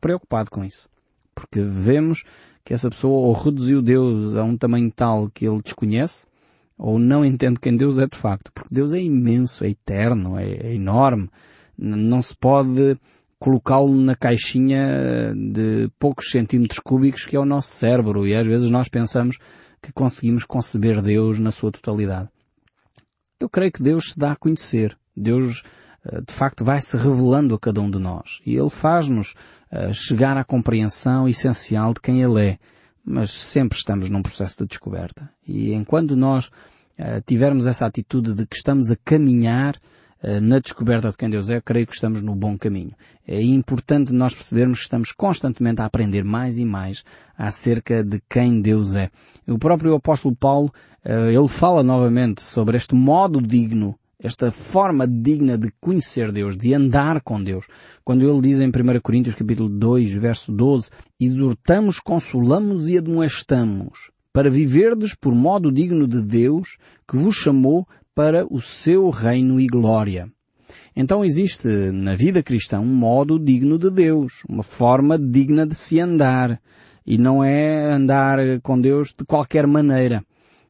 preocupado 0.00 0.50
com 0.50 0.64
isso. 0.64 0.88
Porque 1.34 1.60
vemos 1.60 2.22
que 2.64 2.72
essa 2.72 2.88
pessoa 2.88 3.26
ou 3.26 3.32
reduziu 3.32 3.82
Deus 3.82 4.36
a 4.36 4.44
um 4.44 4.56
tamanho 4.56 4.92
tal 4.94 5.28
que 5.28 5.44
ele 5.44 5.60
desconhece, 5.60 6.24
ou 6.78 6.98
não 6.98 7.24
entende 7.24 7.60
quem 7.60 7.76
Deus 7.76 7.98
é 7.98 8.06
de 8.06 8.16
facto. 8.16 8.50
Porque 8.52 8.74
Deus 8.74 8.92
é 8.92 9.00
imenso, 9.00 9.64
é 9.64 9.70
eterno, 9.70 10.38
é, 10.38 10.50
é 10.50 10.74
enorme. 10.74 11.28
Não 11.76 12.22
se 12.22 12.36
pode 12.36 12.98
colocá-lo 13.38 13.94
na 13.94 14.16
caixinha 14.16 15.34
de 15.34 15.90
poucos 15.98 16.30
centímetros 16.30 16.78
cúbicos 16.78 17.26
que 17.26 17.36
é 17.36 17.40
o 17.40 17.44
nosso 17.44 17.68
cérebro. 17.68 18.26
E 18.26 18.34
às 18.34 18.46
vezes 18.46 18.70
nós 18.70 18.88
pensamos 18.88 19.38
que 19.82 19.92
conseguimos 19.92 20.44
conceber 20.44 21.02
Deus 21.02 21.38
na 21.38 21.50
sua 21.50 21.70
totalidade. 21.70 22.28
Eu 23.38 23.48
creio 23.48 23.72
que 23.72 23.82
Deus 23.82 24.12
se 24.12 24.18
dá 24.18 24.32
a 24.32 24.36
conhecer. 24.36 24.96
Deus, 25.14 25.62
eh, 26.06 26.22
de 26.26 26.32
facto, 26.32 26.64
vai 26.64 26.80
se 26.80 26.96
revelando 26.96 27.54
a 27.54 27.58
cada 27.58 27.80
um 27.80 27.90
de 27.90 27.98
nós. 27.98 28.40
E 28.46 28.56
Ele 28.56 28.70
faz-nos 28.70 29.34
eh, 29.70 29.92
chegar 29.92 30.36
à 30.36 30.44
compreensão 30.44 31.28
essencial 31.28 31.92
de 31.92 32.00
quem 32.00 32.22
Ele 32.22 32.40
é. 32.40 32.58
Mas 33.04 33.30
sempre 33.30 33.76
estamos 33.76 34.08
num 34.08 34.22
processo 34.22 34.58
de 34.58 34.68
descoberta. 34.68 35.30
E 35.46 35.72
enquanto 35.74 36.16
nós 36.16 36.50
eh, 36.96 37.20
tivermos 37.26 37.66
essa 37.66 37.86
atitude 37.86 38.34
de 38.34 38.46
que 38.46 38.56
estamos 38.56 38.90
a 38.90 38.96
caminhar 38.96 39.76
eh, 40.22 40.40
na 40.40 40.58
descoberta 40.58 41.10
de 41.10 41.16
quem 41.18 41.28
Deus 41.28 41.50
é, 41.50 41.60
creio 41.60 41.86
que 41.86 41.92
estamos 41.92 42.22
no 42.22 42.34
bom 42.34 42.56
caminho. 42.56 42.92
É 43.28 43.42
importante 43.42 44.10
nós 44.12 44.32
percebermos 44.32 44.78
que 44.78 44.84
estamos 44.84 45.12
constantemente 45.12 45.82
a 45.82 45.84
aprender 45.84 46.24
mais 46.24 46.56
e 46.56 46.64
mais 46.64 47.04
acerca 47.36 48.02
de 48.02 48.22
quem 48.26 48.62
Deus 48.62 48.94
é. 48.94 49.10
O 49.46 49.58
próprio 49.58 49.94
apóstolo 49.94 50.34
Paulo, 50.34 50.72
eh, 51.04 51.32
ele 51.32 51.48
fala 51.48 51.82
novamente 51.82 52.40
sobre 52.40 52.76
este 52.76 52.94
modo 52.94 53.42
digno 53.42 53.98
esta 54.24 54.50
forma 54.50 55.06
digna 55.06 55.58
de 55.58 55.70
conhecer 55.78 56.32
Deus, 56.32 56.56
de 56.56 56.72
andar 56.72 57.20
com 57.20 57.44
Deus. 57.44 57.66
Quando 58.02 58.26
ele 58.26 58.40
diz 58.40 58.58
em 58.58 58.68
1 58.68 59.00
Coríntios 59.02 59.34
capítulo 59.34 59.68
2, 59.68 60.12
verso 60.12 60.50
12, 60.50 60.88
exortamos, 61.20 62.00
consolamos 62.00 62.88
e 62.88 62.96
admoestamos 62.96 64.10
para 64.32 64.48
viverdes 64.48 65.14
por 65.14 65.34
modo 65.34 65.70
digno 65.70 66.08
de 66.08 66.22
Deus 66.22 66.78
que 67.06 67.18
vos 67.18 67.36
chamou 67.36 67.86
para 68.14 68.46
o 68.50 68.62
seu 68.62 69.10
reino 69.10 69.60
e 69.60 69.66
glória. 69.66 70.32
Então 70.96 71.22
existe 71.22 71.68
na 71.92 72.16
vida 72.16 72.42
cristã 72.42 72.80
um 72.80 72.94
modo 72.94 73.38
digno 73.38 73.78
de 73.78 73.90
Deus, 73.90 74.42
uma 74.48 74.62
forma 74.62 75.18
digna 75.18 75.66
de 75.66 75.74
se 75.74 76.00
andar. 76.00 76.58
E 77.06 77.18
não 77.18 77.44
é 77.44 77.92
andar 77.92 78.38
com 78.62 78.80
Deus 78.80 79.08
de 79.08 79.26
qualquer 79.26 79.66
maneira. 79.66 80.24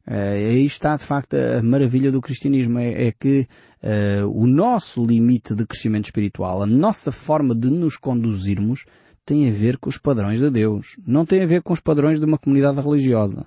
Uh, 0.06 0.34
aí 0.34 0.66
está 0.66 0.96
de 0.96 1.04
facto 1.04 1.34
a 1.34 1.62
maravilha 1.62 2.12
do 2.12 2.20
cristianismo, 2.20 2.78
é, 2.78 3.08
é 3.08 3.12
que 3.12 3.48
uh, 3.82 4.28
o 4.28 4.46
nosso 4.46 5.04
limite 5.04 5.54
de 5.54 5.66
crescimento 5.66 6.04
espiritual, 6.04 6.62
a 6.62 6.66
nossa 6.66 7.10
forma 7.10 7.54
de 7.54 7.70
nos 7.70 7.96
conduzirmos, 7.96 8.84
tem 9.24 9.48
a 9.48 9.52
ver 9.52 9.78
com 9.78 9.88
os 9.88 9.96
padrões 9.96 10.40
de 10.40 10.50
Deus. 10.50 10.96
Não 11.06 11.24
tem 11.24 11.42
a 11.42 11.46
ver 11.46 11.62
com 11.62 11.72
os 11.72 11.80
padrões 11.80 12.20
de 12.20 12.26
uma 12.26 12.38
comunidade 12.38 12.80
religiosa. 12.80 13.46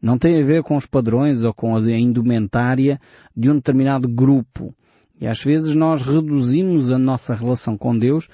Não 0.00 0.16
tem 0.16 0.40
a 0.40 0.44
ver 0.44 0.62
com 0.62 0.76
os 0.76 0.86
padrões 0.86 1.42
ou 1.42 1.52
com 1.52 1.74
a 1.74 1.80
indumentária 1.90 3.00
de 3.36 3.50
um 3.50 3.56
determinado 3.56 4.08
grupo. 4.08 4.74
E 5.20 5.26
às 5.26 5.42
vezes 5.42 5.74
nós 5.74 6.02
reduzimos 6.02 6.92
a 6.92 6.98
nossa 6.98 7.34
relação 7.34 7.76
com 7.76 7.98
Deus 7.98 8.28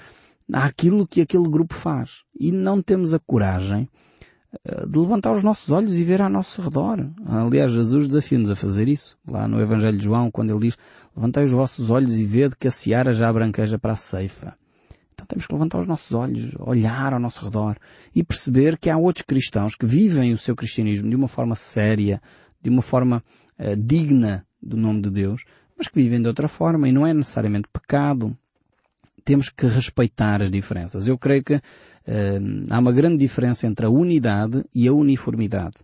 àquilo 0.51 1.07
que 1.07 1.21
aquele 1.21 1.49
grupo 1.49 1.73
faz. 1.73 2.23
E 2.39 2.51
não 2.51 2.81
temos 2.81 3.13
a 3.13 3.19
coragem 3.19 3.89
eh, 4.12 4.12
de 4.87 4.99
levantar 4.99 5.33
os 5.33 5.43
nossos 5.43 5.69
olhos 5.71 5.97
e 5.97 6.03
ver 6.03 6.21
ao 6.21 6.29
nosso 6.29 6.61
redor. 6.61 7.05
Aliás, 7.25 7.71
Jesus 7.71 8.07
desafia-nos 8.07 8.51
a 8.51 8.55
fazer 8.55 8.87
isso. 8.87 9.17
Lá 9.27 9.47
no 9.47 9.59
Evangelho 9.59 9.97
de 9.97 10.03
João, 10.03 10.29
quando 10.29 10.51
ele 10.51 10.67
diz, 10.67 10.77
levantai 11.15 11.43
os 11.45 11.51
vossos 11.51 11.89
olhos 11.89 12.17
e 12.17 12.25
vede 12.25 12.55
que 12.55 12.67
a 12.67 12.71
seara 12.71 13.11
já 13.11 13.31
branqueja 13.31 13.79
para 13.79 13.93
a 13.93 13.95
ceifa. 13.95 14.55
Então 15.13 15.25
temos 15.27 15.47
que 15.47 15.53
levantar 15.53 15.79
os 15.79 15.87
nossos 15.87 16.11
olhos, 16.11 16.53
olhar 16.59 17.13
ao 17.13 17.19
nosso 17.19 17.45
redor 17.45 17.77
e 18.15 18.23
perceber 18.23 18.77
que 18.77 18.89
há 18.89 18.97
outros 18.97 19.25
cristãos 19.25 19.75
que 19.75 19.85
vivem 19.85 20.33
o 20.33 20.37
seu 20.37 20.55
cristianismo 20.55 21.09
de 21.09 21.15
uma 21.15 21.27
forma 21.27 21.55
séria, 21.55 22.21
de 22.61 22.69
uma 22.69 22.81
forma 22.81 23.23
uh, 23.59 23.75
digna 23.75 24.45
do 24.61 24.75
nome 24.77 25.01
de 25.01 25.09
Deus, 25.09 25.43
mas 25.77 25.87
que 25.87 26.01
vivem 26.01 26.21
de 26.21 26.27
outra 26.27 26.47
forma 26.47 26.87
e 26.87 26.91
não 26.91 27.05
é 27.05 27.13
necessariamente 27.13 27.67
pecado. 27.71 28.35
Temos 29.23 29.49
que 29.49 29.65
respeitar 29.65 30.41
as 30.41 30.51
diferenças. 30.51 31.07
Eu 31.07 31.17
creio 31.17 31.43
que 31.43 31.61
há 32.69 32.79
uma 32.79 32.91
grande 32.91 33.17
diferença 33.17 33.67
entre 33.67 33.85
a 33.85 33.89
unidade 33.89 34.63
e 34.73 34.87
a 34.87 34.93
uniformidade. 34.93 35.75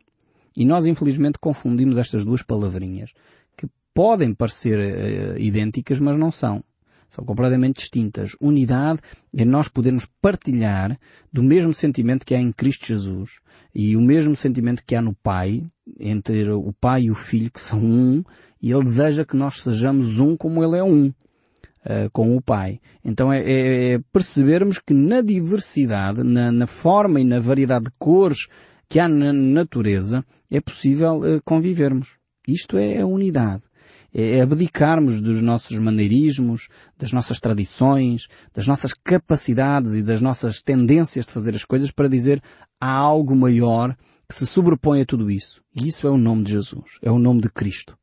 E 0.55 0.65
nós 0.65 0.85
infelizmente 0.85 1.39
confundimos 1.39 1.97
estas 1.97 2.25
duas 2.25 2.43
palavrinhas, 2.43 3.13
que 3.55 3.67
podem 3.93 4.33
parecer 4.33 4.77
uh, 4.77 5.39
idênticas, 5.39 5.99
mas 5.99 6.17
não 6.17 6.31
são. 6.31 6.63
São 7.09 7.25
completamente 7.25 7.77
distintas. 7.77 8.35
Unidade 8.39 8.99
é 9.35 9.43
nós 9.43 9.67
podermos 9.67 10.05
partilhar 10.21 10.99
do 11.33 11.41
mesmo 11.41 11.73
sentimento 11.73 12.25
que 12.25 12.35
há 12.35 12.39
em 12.39 12.51
Cristo 12.51 12.85
Jesus 12.85 13.39
e 13.73 13.95
o 13.95 14.01
mesmo 14.01 14.35
sentimento 14.35 14.83
que 14.85 14.95
há 14.95 15.01
no 15.01 15.15
Pai, 15.15 15.65
entre 15.99 16.51
o 16.51 16.71
Pai 16.73 17.03
e 17.03 17.11
o 17.11 17.15
Filho, 17.15 17.51
que 17.51 17.59
são 17.59 17.79
um, 17.83 18.23
e 18.61 18.71
Ele 18.71 18.83
deseja 18.83 19.25
que 19.25 19.35
nós 19.35 19.61
sejamos 19.61 20.19
um 20.19 20.37
como 20.37 20.63
Ele 20.63 20.77
é 20.77 20.83
um. 20.83 21.11
Uh, 21.89 22.07
com 22.11 22.37
o 22.37 22.41
Pai. 22.41 22.79
Então 23.03 23.33
é, 23.33 23.39
é, 23.39 23.93
é, 23.93 23.99
percebermos 24.13 24.77
que 24.77 24.93
na 24.93 25.21
diversidade, 25.21 26.21
na, 26.21 26.51
na, 26.51 26.67
forma 26.67 27.19
e 27.19 27.23
na 27.23 27.39
variedade 27.39 27.85
de 27.85 27.91
cores 27.97 28.45
que 28.87 28.99
há 28.99 29.07
na 29.07 29.33
natureza, 29.33 30.23
é 30.51 30.61
possível 30.61 31.17
uh, 31.21 31.41
convivermos. 31.43 32.19
Isto 32.47 32.77
é 32.77 32.99
a 32.99 33.07
unidade 33.07 33.63
é 34.13 34.41
abdicarmos 34.41 35.21
dos 35.21 35.41
nossos 35.41 35.77
maneirismos, 35.77 36.67
das 36.97 37.13
nossas 37.13 37.39
tradições, 37.39 38.27
das 38.53 38.67
nossas 38.67 38.93
capacidades 38.93 39.93
e 39.93 40.03
das 40.03 40.21
nossas 40.21 40.61
tendências 40.61 41.25
de 41.25 41.31
fazer 41.31 41.55
as 41.55 41.63
coisas 41.63 41.91
para 41.91 42.07
dizer 42.07 42.41
há 42.79 42.91
algo 42.91 43.35
maior 43.35 43.95
que 44.27 44.35
se 44.35 44.45
sobrepõe 44.45 45.01
a 45.01 45.05
tudo 45.05 45.29
isso. 45.29 45.61
E 45.75 45.87
isso 45.87 46.07
é 46.07 46.09
o 46.09 46.17
nome 46.17 46.43
de 46.43 46.53
Jesus, 46.53 46.97
é 47.01 47.11
o 47.11 47.19
nome 47.19 47.41
de 47.41 47.49
Cristo. 47.49 47.97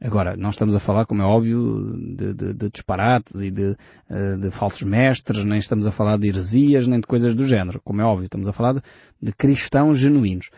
Agora, 0.00 0.36
nós 0.36 0.54
estamos 0.54 0.74
a 0.74 0.80
falar, 0.80 1.06
como 1.06 1.22
é 1.22 1.24
óbvio, 1.24 1.96
de, 2.16 2.34
de, 2.34 2.52
de 2.52 2.70
disparates 2.70 3.40
e 3.40 3.50
de, 3.50 3.76
eh, 4.10 4.36
de, 4.36 4.50
falsos 4.50 4.82
mestres, 4.82 5.42
nem 5.42 5.58
estamos 5.58 5.86
a 5.86 5.90
falar 5.90 6.18
de 6.18 6.28
heresias, 6.28 6.86
nem 6.86 7.00
de 7.00 7.06
coisas 7.06 7.34
do 7.34 7.46
género. 7.46 7.80
Como 7.82 8.00
é 8.00 8.04
óbvio, 8.04 8.24
estamos 8.24 8.48
a 8.48 8.52
falar 8.52 8.74
de, 8.74 8.82
de 9.22 9.32
cristãos 9.32 9.98
genuínos 9.98 10.50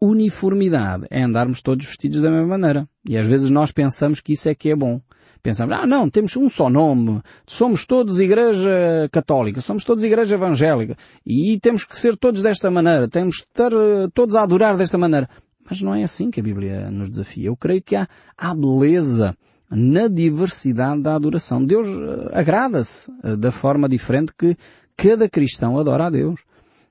uniformidade 0.00 1.06
é 1.10 1.22
andarmos 1.22 1.62
todos 1.62 1.86
vestidos 1.86 2.20
da 2.20 2.30
mesma 2.30 2.58
maneira. 2.58 2.88
E 3.08 3.16
às 3.16 3.26
vezes 3.26 3.48
nós 3.48 3.72
pensamos 3.72 4.20
que 4.20 4.34
isso 4.34 4.48
é 4.48 4.54
que 4.54 4.70
é 4.70 4.76
bom. 4.76 5.00
Pensamos, 5.42 5.76
ah 5.78 5.86
não, 5.86 6.08
temos 6.08 6.36
um 6.38 6.48
só 6.48 6.70
nome, 6.70 7.20
somos 7.46 7.84
todos 7.84 8.18
igreja 8.18 9.10
católica, 9.12 9.60
somos 9.60 9.84
todos 9.84 10.02
igreja 10.02 10.36
evangélica, 10.36 10.96
e 11.26 11.60
temos 11.60 11.84
que 11.84 11.98
ser 11.98 12.16
todos 12.16 12.40
desta 12.40 12.70
maneira, 12.70 13.06
temos 13.08 13.42
que 13.42 13.48
estar 13.48 13.70
eh, 13.70 14.08
todos 14.14 14.36
a 14.36 14.42
adorar 14.42 14.74
desta 14.78 14.96
maneira. 14.96 15.28
Mas 15.68 15.80
não 15.80 15.94
é 15.94 16.04
assim 16.04 16.30
que 16.30 16.40
a 16.40 16.42
Bíblia 16.42 16.90
nos 16.90 17.08
desafia. 17.08 17.46
Eu 17.46 17.56
creio 17.56 17.82
que 17.82 17.96
há, 17.96 18.06
há 18.36 18.54
beleza 18.54 19.36
na 19.70 20.08
diversidade 20.08 21.02
da 21.02 21.14
adoração. 21.14 21.64
Deus 21.64 21.86
eh, 21.86 22.30
agrada-se 22.32 23.10
eh, 23.22 23.36
da 23.36 23.50
forma 23.50 23.88
diferente 23.88 24.32
que 24.36 24.56
cada 24.96 25.28
cristão 25.28 25.78
adora 25.78 26.06
a 26.06 26.10
Deus. 26.10 26.40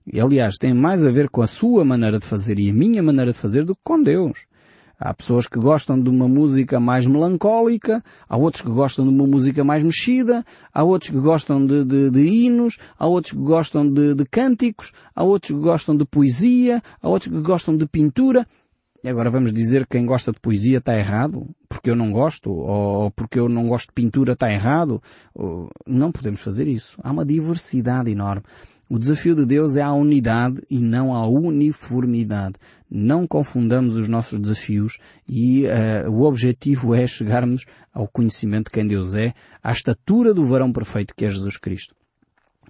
E, 0.05 0.19
aliás, 0.19 0.57
tem 0.57 0.73
mais 0.73 1.05
a 1.05 1.11
ver 1.11 1.29
com 1.29 1.41
a 1.41 1.47
sua 1.47 1.85
maneira 1.85 2.19
de 2.19 2.25
fazer 2.25 2.59
e 2.59 2.69
a 2.69 2.73
minha 2.73 3.01
maneira 3.01 3.31
de 3.31 3.37
fazer 3.37 3.63
do 3.63 3.75
que 3.75 3.81
com 3.83 4.01
Deus. 4.01 4.45
Há 4.99 5.13
pessoas 5.13 5.47
que 5.47 5.59
gostam 5.59 6.01
de 6.01 6.09
uma 6.09 6.27
música 6.27 6.79
mais 6.79 7.05
melancólica, 7.05 8.03
há 8.29 8.37
outros 8.37 8.61
que 8.61 8.69
gostam 8.69 9.05
de 9.05 9.11
uma 9.11 9.27
música 9.27 9.63
mais 9.63 9.83
mexida, 9.83 10.45
há 10.73 10.83
outros 10.83 11.11
que 11.11 11.19
gostam 11.19 11.65
de, 11.65 11.83
de, 11.83 12.09
de 12.09 12.21
hinos, 12.21 12.77
há 12.97 13.07
outros 13.07 13.33
que 13.33 13.39
gostam 13.39 13.91
de, 13.91 14.13
de 14.13 14.25
cânticos, 14.25 14.93
há 15.15 15.23
outros 15.23 15.51
que 15.51 15.57
gostam 15.57 15.97
de 15.97 16.05
poesia, 16.05 16.81
há 17.01 17.09
outros 17.09 17.33
que 17.33 17.41
gostam 17.41 17.75
de 17.75 17.85
pintura. 17.85 18.47
E 19.03 19.09
agora 19.09 19.29
vamos 19.29 19.51
dizer 19.51 19.81
que 19.85 19.97
quem 19.97 20.05
gosta 20.05 20.31
de 20.31 20.39
poesia 20.39 20.77
está 20.77 20.97
errado, 20.97 21.45
porque 21.67 21.89
eu 21.89 21.95
não 21.95 22.09
gosto, 22.09 22.49
ou 22.49 23.11
porque 23.11 23.37
eu 23.37 23.49
não 23.49 23.67
gosto 23.67 23.87
de 23.87 23.93
pintura 23.93 24.31
está 24.31 24.49
errado. 24.49 25.03
Não 25.85 26.09
podemos 26.09 26.41
fazer 26.41 26.69
isso. 26.69 26.97
Há 27.03 27.11
uma 27.11 27.25
diversidade 27.25 28.09
enorme. 28.09 28.43
O 28.89 28.97
desafio 28.97 29.35
de 29.35 29.45
Deus 29.45 29.75
é 29.75 29.81
a 29.81 29.91
unidade 29.91 30.61
e 30.69 30.79
não 30.79 31.13
a 31.13 31.27
uniformidade. 31.27 32.55
Não 32.89 33.27
confundamos 33.27 33.97
os 33.97 34.07
nossos 34.07 34.39
desafios 34.39 34.97
e 35.27 35.65
uh, 35.65 36.09
o 36.09 36.21
objetivo 36.21 36.95
é 36.95 37.05
chegarmos 37.05 37.65
ao 37.91 38.07
conhecimento 38.07 38.65
de 38.65 38.71
quem 38.71 38.87
Deus 38.87 39.15
é, 39.15 39.33
à 39.61 39.71
estatura 39.71 40.33
do 40.33 40.45
varão 40.45 40.71
perfeito 40.71 41.13
que 41.15 41.25
é 41.25 41.29
Jesus 41.29 41.57
Cristo. 41.57 41.95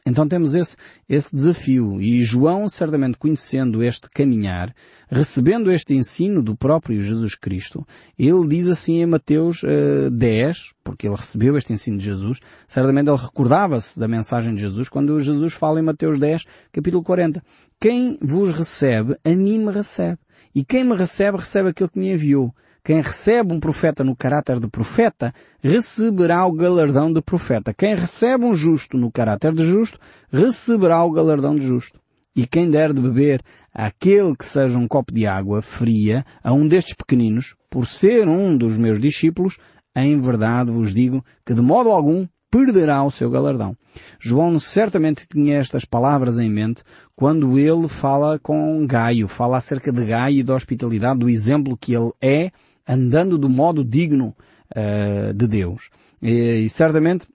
Então 0.05 0.27
temos 0.27 0.53
esse, 0.53 0.75
esse 1.07 1.33
desafio 1.33 2.01
e 2.01 2.21
João, 2.23 2.67
certamente 2.67 3.17
conhecendo 3.17 3.81
este 3.81 4.09
caminhar, 4.09 4.75
recebendo 5.09 5.71
este 5.71 5.93
ensino 5.93 6.41
do 6.41 6.57
próprio 6.57 7.01
Jesus 7.01 7.35
Cristo, 7.35 7.87
ele 8.19 8.45
diz 8.49 8.67
assim 8.67 9.01
em 9.01 9.05
Mateus 9.05 9.63
uh, 9.63 9.67
eh, 10.07 10.09
10, 10.09 10.73
porque 10.83 11.07
ele 11.07 11.15
recebeu 11.15 11.57
este 11.57 11.71
ensino 11.71 11.97
de 11.97 12.03
Jesus, 12.03 12.39
certamente 12.67 13.09
ele 13.09 13.17
recordava-se 13.17 13.97
da 13.97 14.07
mensagem 14.07 14.53
de 14.53 14.59
Jesus 14.59 14.89
quando 14.89 15.21
Jesus 15.21 15.53
fala 15.53 15.79
em 15.79 15.83
Mateus 15.83 16.19
10, 16.19 16.45
capítulo 16.73 17.01
40. 17.01 17.41
Quem 17.79 18.17
vos 18.21 18.51
recebe, 18.51 19.15
a 19.23 19.29
mim 19.29 19.59
me 19.59 19.71
recebe. 19.71 20.19
E 20.53 20.65
quem 20.65 20.83
me 20.83 20.95
recebe, 20.95 21.37
recebe 21.37 21.69
aquele 21.69 21.89
que 21.89 21.99
me 21.99 22.11
enviou. 22.11 22.53
Quem 22.85 22.99
recebe 22.99 23.53
um 23.53 23.61
profeta 23.61 24.03
no 24.03 24.13
caráter 24.13 24.59
de 24.59 24.67
profeta, 24.67 25.33
receberá 25.61 26.45
o 26.45 26.51
galardão 26.51 27.13
de 27.13 27.21
profeta. 27.21 27.73
Quem 27.73 27.95
recebe 27.95 28.43
um 28.43 28.53
justo 28.53 28.97
no 28.97 29.09
caráter 29.09 29.53
de 29.53 29.63
justo, 29.63 29.97
receberá 30.29 31.01
o 31.01 31.11
galardão 31.11 31.55
de 31.55 31.65
justo. 31.65 31.97
E 32.35 32.45
quem 32.45 32.69
der 32.69 32.91
de 32.91 32.99
beber 32.99 33.41
àquele 33.73 34.35
que 34.35 34.43
seja 34.43 34.77
um 34.77 34.85
copo 34.85 35.13
de 35.13 35.25
água 35.25 35.61
fria 35.61 36.25
a 36.43 36.51
um 36.51 36.67
destes 36.67 36.93
pequeninos, 36.93 37.55
por 37.69 37.87
ser 37.87 38.27
um 38.27 38.57
dos 38.57 38.75
meus 38.75 38.99
discípulos, 38.99 39.59
em 39.95 40.19
verdade 40.19 40.69
vos 40.69 40.93
digo 40.93 41.23
que 41.45 41.53
de 41.53 41.61
modo 41.61 41.89
algum 41.89 42.27
perderá 42.53 43.03
o 43.03 43.09
seu 43.09 43.31
galardão. 43.31 43.75
João 44.19 44.59
certamente 44.59 45.25
tinha 45.27 45.57
estas 45.57 45.85
palavras 45.85 46.37
em 46.37 46.51
mente 46.51 46.83
quando 47.15 47.57
ele 47.57 47.87
fala 47.87 48.37
com 48.37 48.85
Gaio, 48.85 49.27
fala 49.27 49.57
acerca 49.57 49.91
de 49.91 50.05
Gaio 50.05 50.37
e 50.37 50.43
da 50.43 50.53
hospitalidade, 50.53 51.19
do 51.19 51.29
exemplo 51.29 51.75
que 51.75 51.95
ele 51.95 52.11
é 52.21 52.51
andando 52.87 53.39
do 53.39 53.49
modo 53.49 53.83
digno 53.83 54.35
uh, 54.75 55.33
de 55.33 55.47
Deus. 55.47 55.89
E, 56.21 56.65
e 56.65 56.69
certamente 56.69 57.27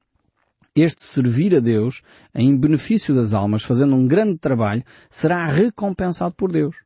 este 0.77 1.03
servir 1.03 1.57
a 1.57 1.59
Deus 1.59 2.01
em 2.33 2.57
benefício 2.57 3.13
das 3.13 3.33
almas, 3.33 3.65
fazendo 3.65 3.97
um 3.97 4.07
grande 4.07 4.39
trabalho, 4.39 4.85
será 5.11 5.47
recompensado 5.47 6.37
por 6.37 6.53
Deus. 6.53 6.77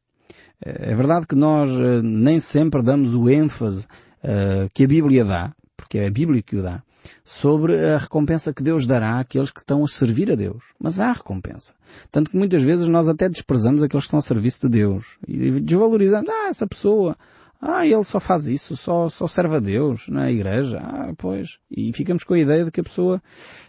Eh, 0.65 0.93
é 0.93 0.95
verdade 0.95 1.27
que 1.27 1.35
nós 1.35 1.71
uh, 1.71 2.01
nem 2.03 2.41
sempre 2.41 2.83
damos 2.83 3.13
o 3.13 3.29
ênfase 3.29 3.85
uh, 4.25 4.71
que 4.73 4.85
a 4.85 4.89
Bíblia 4.89 5.23
dá, 5.23 5.53
porque 5.77 5.99
é 5.99 6.07
a 6.07 6.11
Bíblia 6.11 6.43
que 6.43 6.57
o 6.57 6.63
dá, 6.63 6.83
sobre 7.25 7.79
a 7.79 7.99
recompensa 7.99 8.53
que 8.53 8.63
Deus 8.63 8.87
dará 8.87 9.21
àqueles 9.21 9.51
que 9.51 9.61
estão 9.61 9.85
a 9.85 9.89
servir 9.89 10.31
a 10.31 10.35
Deus. 10.35 10.65
Mas 10.79 11.01
há 11.01 11.13
recompensa. 11.13 11.75
Tanto 12.11 12.31
que 12.31 12.37
muitas 12.37 12.63
vezes 12.63 12.89
nós 12.89 13.09
até 13.09 13.29
desprezamos 13.29 13.83
aqueles 13.83 14.05
que 14.05 14.09
estão 14.09 14.19
a 14.19 14.23
serviço 14.23 14.61
de 14.63 14.79
Deus 14.79 15.19
e 15.27 15.61
desvalorizamos, 15.61 16.29
ah, 16.29 16.49
essa 16.49 16.67
pessoa, 16.67 17.17
ah, 17.61 17.87
ele 17.87 18.05
só 18.05 18.19
faz 18.19 18.49
isso, 18.49 18.77
só, 18.77 19.09
só 19.09 19.27
serve 19.27 19.57
a 19.57 19.61
Deus 19.61 20.09
na 20.09 20.31
igreja. 20.31 20.79
Ah, 20.83 21.13
pois. 21.17 21.59
E 21.71 21.93
ficamos 21.93 22.25
com 22.25 22.35
a 22.35 22.39
ideia 22.39 22.65
de 22.65 22.71
que 22.71 22.81
a 22.81 22.85
pessoa 22.85 23.23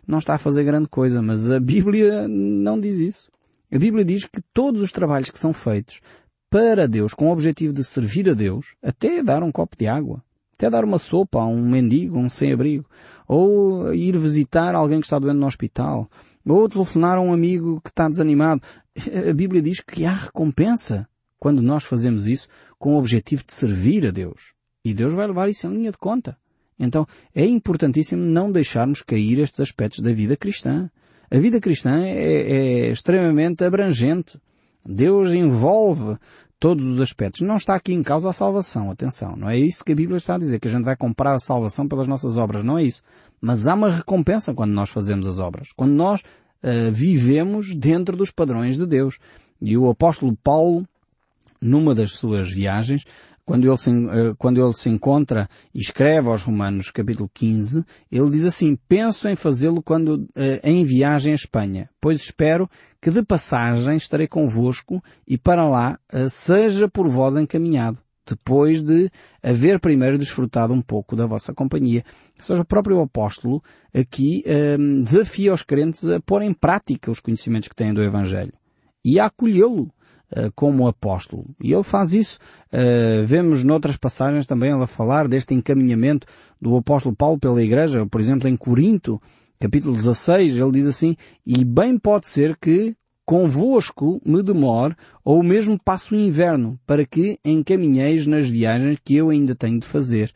não 0.08 0.18
está 0.18 0.34
a 0.34 0.40
fazer 0.40 0.64
grande 0.64 0.88
coisa, 0.88 1.22
mas 1.22 1.52
a 1.52 1.60
Bíblia 1.60 2.28
não 2.28 2.80
diz 2.80 2.98
isso. 2.98 3.32
A 3.72 3.78
Bíblia 3.78 4.06
diz 4.06 4.26
que 4.26 4.42
todos 4.54 4.82
os 4.82 4.92
trabalhos 4.92 5.30
que 5.30 5.40
são 5.40 5.54
feitos 5.54 6.00
para 6.50 6.88
Deus, 6.88 7.16
com 7.16 7.30
o 7.30 7.32
objetivo 7.32 7.74
de 7.74 7.84
servir 7.84 8.30
a 8.30 8.36
Deus, 8.36 8.76
até 8.84 9.24
dar 9.24 9.42
um 9.42 9.52
copo 9.52 9.76
de 9.76 9.88
água, 9.88 10.24
até 10.56 10.70
dar 10.70 10.86
uma 10.86 11.00
sopa 11.00 11.40
a 11.40 11.48
um 11.48 11.68
mendigo, 11.68 12.18
a 12.18 12.22
um 12.22 12.30
sem-abrigo, 12.30 12.86
ou 13.28 13.94
ir 13.94 14.18
visitar 14.18 14.76
alguém 14.76 15.00
que 15.00 15.06
está 15.06 15.20
doente 15.20 15.38
no 15.38 15.48
hospital, 15.48 16.10
ou 16.46 16.70
telefonar 16.70 17.18
a 17.18 17.22
um 17.22 17.34
amigo 17.34 17.80
que 17.82 17.90
está 17.90 18.08
desanimado. 18.10 18.62
A 19.30 19.34
Bíblia 19.34 19.62
diz 19.62 19.80
que 19.80 20.06
há 20.06 20.14
recompensa 20.14 21.08
quando 21.40 21.62
nós 21.62 21.84
fazemos 21.84 22.28
isso 22.28 22.48
com 22.78 22.96
o 22.96 22.98
objetivo 22.98 23.44
de 23.46 23.54
servir 23.54 24.06
a 24.06 24.12
Deus. 24.12 24.54
E 24.86 24.94
Deus 24.94 25.14
vai 25.14 25.28
levar 25.28 25.50
isso 25.50 25.68
em 25.68 25.74
linha 25.74 25.92
de 25.92 25.98
conta. 25.98 26.38
Então 26.78 27.08
é 27.34 27.46
importantíssimo 27.46 28.22
não 28.22 28.52
deixarmos 28.52 29.02
cair 29.02 29.40
estes 29.40 29.60
aspectos 29.60 30.00
da 30.00 30.12
vida 30.12 30.36
cristã. 30.36 30.90
A 31.32 31.38
vida 31.38 31.60
cristã 31.60 32.04
é, 32.04 32.88
é 32.88 32.92
extremamente 32.92 33.64
abrangente. 33.64 34.40
Deus 34.86 35.32
envolve 35.32 36.18
todos 36.64 36.88
os 36.88 37.02
aspectos. 37.02 37.42
Não 37.42 37.58
está 37.58 37.76
aqui 37.76 37.92
em 37.92 38.02
causa 38.02 38.30
a 38.30 38.32
salvação, 38.32 38.90
atenção. 38.90 39.36
Não 39.36 39.50
é 39.50 39.60
isso 39.60 39.84
que 39.84 39.92
a 39.92 39.96
Bíblia 39.96 40.16
está 40.16 40.36
a 40.36 40.38
dizer, 40.38 40.62
que 40.62 40.70
a 40.70 40.72
gente 40.72 40.86
vai 40.86 40.96
comprar 40.96 41.34
a 41.34 41.40
salvação 41.40 41.90
pelas 41.90 42.08
nossas 42.08 42.38
obras. 42.38 42.64
Não 42.64 42.78
é 42.78 42.84
isso. 42.86 43.04
Mas 43.42 43.68
há 43.68 43.74
uma 43.74 43.90
recompensa 43.90 44.54
quando 44.54 44.72
nós 44.72 44.90
fazemos 44.90 45.28
as 45.28 45.40
obras. 45.40 45.74
Quando 45.76 45.92
nós 45.92 46.22
uh, 46.22 46.90
vivemos 46.90 47.76
dentro 47.76 48.16
dos 48.16 48.32
padrões 48.32 48.78
de 48.78 48.88
Deus. 48.88 49.20
E 49.62 49.78
o 49.78 49.90
apóstolo 49.90 50.38
Paulo, 50.42 50.88
numa 51.60 51.94
das 51.94 52.14
suas 52.14 52.50
viagens, 52.50 53.04
quando 53.46 53.68
ele, 53.68 53.78
se, 53.78 53.92
eh, 53.92 54.34
quando 54.38 54.64
ele 54.64 54.74
se 54.74 54.90
encontra 54.90 55.50
e 55.74 55.80
escreve 55.80 56.30
aos 56.30 56.44
Romanos 56.44 56.92
capítulo 56.92 57.30
15, 57.34 57.84
ele 58.12 58.30
diz 58.30 58.46
assim, 58.46 58.78
penso 58.88 59.28
em 59.28 59.36
fazê-lo 59.36 59.82
quando 59.82 60.28
eh, 60.36 60.62
em 60.64 60.84
viagem 60.86 61.34
à 61.34 61.36
Espanha, 61.36 61.90
pois 62.00 62.22
espero 62.22 62.70
que 63.02 63.12
de 63.12 63.24
passagem 63.24 63.98
estarei 63.98 64.28
convosco 64.28 65.04
e 65.28 65.38
para 65.38 65.68
lá 65.68 66.00
eh, 66.12 66.30
seja 66.30 66.88
por 66.88 67.10
vós 67.10 67.36
encaminhado, 67.36 67.98
depois 68.26 68.82
de 68.82 69.10
haver 69.42 69.80
primeiro 69.80 70.18
desfrutado 70.18 70.74
um 70.74 70.82
pouco 70.82 71.14
da 71.14 71.26
vossa 71.26 71.54
companhia. 71.54 72.06
Ou 72.38 72.46
seja, 72.46 72.62
o 72.62 72.66
próprio 72.66 73.02
apóstolo 73.02 73.62
aqui 73.94 74.42
desafia 75.04 75.54
os 75.54 75.62
crentes 75.62 76.06
a 76.06 76.22
pôr 76.22 76.42
em 76.42 76.54
prática 76.54 77.12
os 77.12 77.20
conhecimentos 77.20 77.68
que 77.68 77.76
têm 77.76 77.94
do 77.94 78.02
Evangelho 78.02 78.54
e 79.04 79.20
a 79.20 79.26
acolhê-lo 79.26 79.92
como 80.56 80.88
apóstolo. 80.88 81.46
E 81.62 81.72
ele 81.74 81.84
faz 81.84 82.14
isso. 82.14 82.40
Uh, 82.72 83.26
vemos 83.26 83.64
noutras 83.64 83.98
passagens 83.98 84.48
também 84.48 84.72
ele 84.72 84.84
a 84.84 84.88
falar 84.88 85.28
deste 85.28 85.54
encaminhamento 85.54 86.28
do 86.62 86.76
apóstolo 86.76 87.16
Paulo 87.16 87.40
pela 87.40 87.62
igreja. 87.62 88.06
Por 88.06 88.20
exemplo, 88.20 88.48
em 88.48 88.56
Corinto, 88.56 89.22
capítulo 89.60 89.96
16, 89.96 90.58
ele 90.58 90.72
diz 90.72 90.88
assim, 90.88 91.16
e 91.46 91.64
bem 91.64 91.98
pode 91.98 92.28
ser 92.28 92.58
que 92.58 92.96
convosco 93.26 94.22
me 94.26 94.44
demore 94.44 94.96
ou 95.24 95.42
mesmo 95.42 95.80
passo 95.84 96.14
o 96.14 96.18
inverno 96.18 96.78
para 96.86 97.06
que 97.06 97.40
encaminheis 97.44 98.28
nas 98.28 98.50
viagens 98.50 98.98
que 99.04 99.16
eu 99.16 99.30
ainda 99.30 99.56
tenho 99.56 99.80
de 99.80 99.88
fazer. 99.88 100.32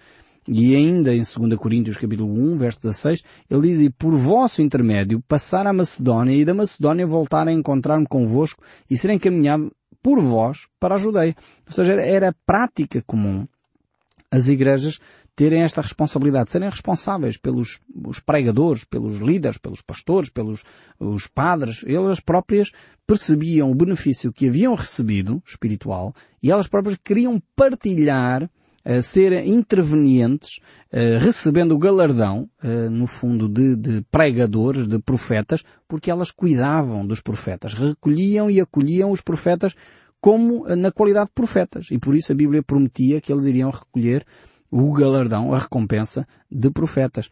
E 0.48 0.74
ainda 0.78 1.14
em 1.14 1.24
2 1.24 1.60
Coríntios 1.60 1.98
capítulo 1.98 2.34
1, 2.34 2.58
verso 2.58 2.84
16, 2.84 3.22
ele 3.50 3.62
diz, 3.64 3.82
e 3.82 3.90
por 3.90 4.16
vosso 4.16 4.62
intermédio 4.62 5.22
passar 5.28 5.68
a 5.68 5.74
Macedónia 5.74 6.34
e 6.34 6.46
da 6.46 6.54
Macedónia 6.54 7.06
voltar 7.06 7.50
a 7.50 7.52
encontrar-me 7.52 8.08
convosco 8.08 8.64
e 8.90 8.96
ser 8.96 9.10
encaminhado 9.10 9.70
por 10.08 10.22
vós 10.22 10.68
para 10.80 10.96
a 10.96 10.98
Judeia. 10.98 11.36
Ou 11.66 11.74
seja, 11.74 11.92
era 11.96 12.34
prática 12.46 13.04
comum 13.06 13.46
as 14.32 14.48
igrejas 14.48 15.02
terem 15.36 15.64
esta 15.64 15.82
responsabilidade, 15.82 16.50
serem 16.50 16.70
responsáveis 16.70 17.36
pelos 17.36 17.82
os 17.94 18.18
pregadores, 18.22 18.86
pelos 18.86 19.20
líderes, 19.20 19.58
pelos 19.58 19.82
pastores, 19.82 20.30
pelos 20.30 20.64
os 20.98 21.28
padres. 21.28 21.84
Elas 21.86 22.22
próprias 22.22 22.72
percebiam 23.06 23.70
o 23.70 23.76
benefício 23.76 24.32
que 24.32 24.48
haviam 24.48 24.76
recebido 24.76 25.44
espiritual 25.46 26.16
e 26.42 26.52
elas 26.52 26.70
próprias 26.70 26.98
queriam 27.04 27.44
partilhar 27.54 28.50
a 28.88 29.02
ser 29.02 29.34
intervenientes, 29.46 30.62
recebendo 31.20 31.74
o 31.74 31.78
galardão, 31.78 32.50
no 32.90 33.06
fundo, 33.06 33.50
de, 33.50 33.76
de, 33.76 34.02
pregadores, 34.10 34.88
de 34.88 34.98
profetas, 35.00 35.62
porque 35.90 36.10
elas 36.10 36.32
cuidavam 36.32 37.06
dos 37.06 37.20
profetas, 37.20 37.74
recolhiam 37.74 38.50
e 38.50 38.62
acolhiam 38.62 39.12
os 39.12 39.20
profetas 39.20 39.76
como 40.22 40.66
na 40.74 40.90
qualidade 40.90 41.28
de 41.28 41.34
profetas. 41.34 41.88
E 41.92 42.00
por 42.00 42.16
isso 42.16 42.32
a 42.32 42.36
Bíblia 42.36 42.64
prometia 42.64 43.20
que 43.20 43.34
eles 43.34 43.44
iriam 43.44 43.70
recolher 43.70 44.26
o 44.72 44.94
galardão, 44.94 45.54
a 45.54 45.60
recompensa 45.60 46.26
de 46.50 46.72
profetas. 46.72 47.30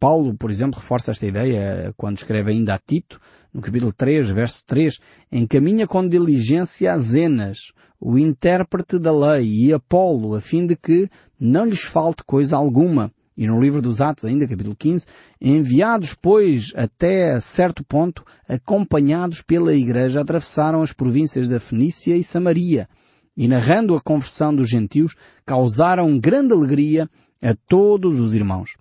Paulo, 0.00 0.36
por 0.36 0.50
exemplo, 0.50 0.80
reforça 0.80 1.12
esta 1.12 1.26
ideia 1.26 1.94
quando 1.96 2.18
escreve 2.18 2.50
ainda 2.50 2.74
a 2.74 2.78
Tito, 2.78 3.20
no 3.52 3.62
capítulo 3.62 3.92
3, 3.92 4.30
verso 4.30 4.62
3, 4.66 4.98
encaminha 5.32 5.86
com 5.86 6.06
diligência 6.06 6.92
a 6.92 6.98
Zenas, 6.98 7.72
o 8.00 8.18
intérprete 8.18 8.98
da 8.98 9.12
lei, 9.12 9.46
e 9.46 9.72
Apolo, 9.72 10.34
a 10.34 10.40
fim 10.40 10.66
de 10.66 10.76
que 10.76 11.08
não 11.40 11.64
lhes 11.64 11.82
falte 11.82 12.22
coisa 12.24 12.56
alguma. 12.56 13.10
E 13.36 13.46
no 13.46 13.60
livro 13.60 13.80
dos 13.80 14.00
Atos, 14.00 14.24
ainda 14.24 14.48
capítulo 14.48 14.74
15, 14.76 15.06
enviados, 15.40 16.12
pois, 16.12 16.72
até 16.74 17.38
certo 17.40 17.84
ponto, 17.84 18.24
acompanhados 18.48 19.42
pela 19.42 19.72
igreja, 19.72 20.20
atravessaram 20.20 20.82
as 20.82 20.92
províncias 20.92 21.46
da 21.46 21.60
Fenícia 21.60 22.16
e 22.16 22.24
Samaria, 22.24 22.88
e 23.36 23.46
narrando 23.46 23.94
a 23.94 24.00
conversão 24.00 24.54
dos 24.54 24.68
gentios, 24.68 25.14
causaram 25.46 26.18
grande 26.18 26.52
alegria 26.52 27.08
a 27.40 27.54
todos 27.54 28.18
os 28.18 28.34
irmãos. 28.34 28.76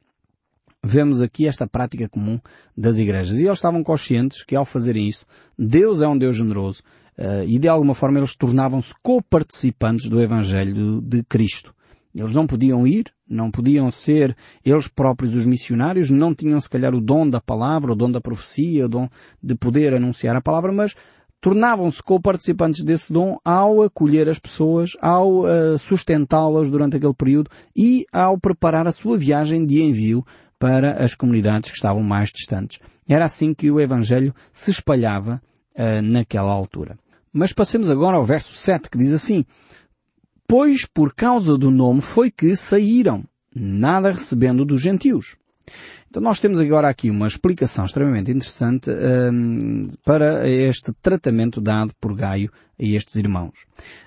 Vemos 0.83 1.21
aqui 1.21 1.47
esta 1.47 1.67
prática 1.67 2.07
comum 2.07 2.39
das 2.75 2.97
igrejas. 2.97 3.37
E 3.37 3.45
eles 3.45 3.57
estavam 3.57 3.83
conscientes 3.83 4.43
que 4.43 4.55
ao 4.55 4.65
fazerem 4.65 5.07
isso, 5.07 5.25
Deus 5.57 6.01
é 6.01 6.07
um 6.07 6.17
Deus 6.17 6.37
generoso 6.37 6.81
uh, 7.17 7.43
e 7.45 7.57
de 7.57 7.67
alguma 7.67 7.93
forma 7.93 8.19
eles 8.19 8.35
tornavam-se 8.35 8.93
co-participantes 9.01 10.07
do 10.07 10.21
Evangelho 10.21 11.01
de 11.01 11.23
Cristo. 11.23 11.73
Eles 12.15 12.31
não 12.31 12.47
podiam 12.47 12.87
ir, 12.87 13.05
não 13.29 13.51
podiam 13.51 13.91
ser 13.91 14.35
eles 14.65 14.87
próprios 14.87 15.35
os 15.35 15.45
missionários, 15.45 16.09
não 16.09 16.33
tinham 16.33 16.59
se 16.59 16.69
calhar 16.69 16.95
o 16.95 17.01
dom 17.01 17.29
da 17.29 17.39
palavra, 17.39 17.91
o 17.91 17.95
dom 17.95 18.09
da 18.09 18.21
profecia, 18.21 18.85
o 18.85 18.89
dom 18.89 19.09
de 19.41 19.55
poder 19.55 19.93
anunciar 19.93 20.35
a 20.35 20.41
palavra, 20.41 20.71
mas 20.71 20.95
tornavam-se 21.39 22.01
co-participantes 22.01 22.83
desse 22.83 23.13
dom 23.13 23.37
ao 23.45 23.83
acolher 23.83 24.27
as 24.27 24.39
pessoas, 24.39 24.93
ao 24.99 25.41
uh, 25.41 25.77
sustentá-las 25.77 26.71
durante 26.71 26.97
aquele 26.97 27.13
período 27.13 27.51
e 27.75 28.05
ao 28.11 28.39
preparar 28.39 28.87
a 28.87 28.91
sua 28.91 29.17
viagem 29.17 29.65
de 29.65 29.81
envio 29.81 30.25
para 30.59 31.03
as 31.03 31.15
comunidades 31.15 31.71
que 31.71 31.77
estavam 31.77 32.01
mais 32.01 32.31
distantes. 32.31 32.79
Era 33.07 33.25
assim 33.25 33.53
que 33.53 33.69
o 33.69 33.79
Evangelho 33.79 34.33
se 34.51 34.71
espalhava 34.71 35.41
uh, 35.75 36.01
naquela 36.01 36.51
altura. 36.51 36.97
Mas 37.31 37.53
passemos 37.53 37.89
agora 37.89 38.17
ao 38.17 38.25
verso 38.25 38.53
7 38.55 38.89
que 38.89 38.97
diz 38.97 39.13
assim, 39.13 39.45
Pois 40.47 40.85
por 40.85 41.13
causa 41.13 41.57
do 41.57 41.69
nome 41.69 42.01
foi 42.01 42.31
que 42.31 42.55
saíram, 42.55 43.23
nada 43.53 44.11
recebendo 44.11 44.65
dos 44.65 44.81
gentios. 44.81 45.35
Então 46.09 46.21
nós 46.21 46.39
temos 46.39 46.59
agora 46.59 46.87
aqui 46.87 47.09
uma 47.09 47.27
explicação 47.27 47.85
extremamente 47.85 48.31
interessante 48.31 48.89
um, 48.89 49.89
para 50.05 50.47
este 50.49 50.93
tratamento 51.01 51.59
dado 51.59 51.93
por 51.99 52.15
Gaio 52.15 52.49
a 52.79 52.85
estes 52.85 53.15
irmãos. 53.15 53.65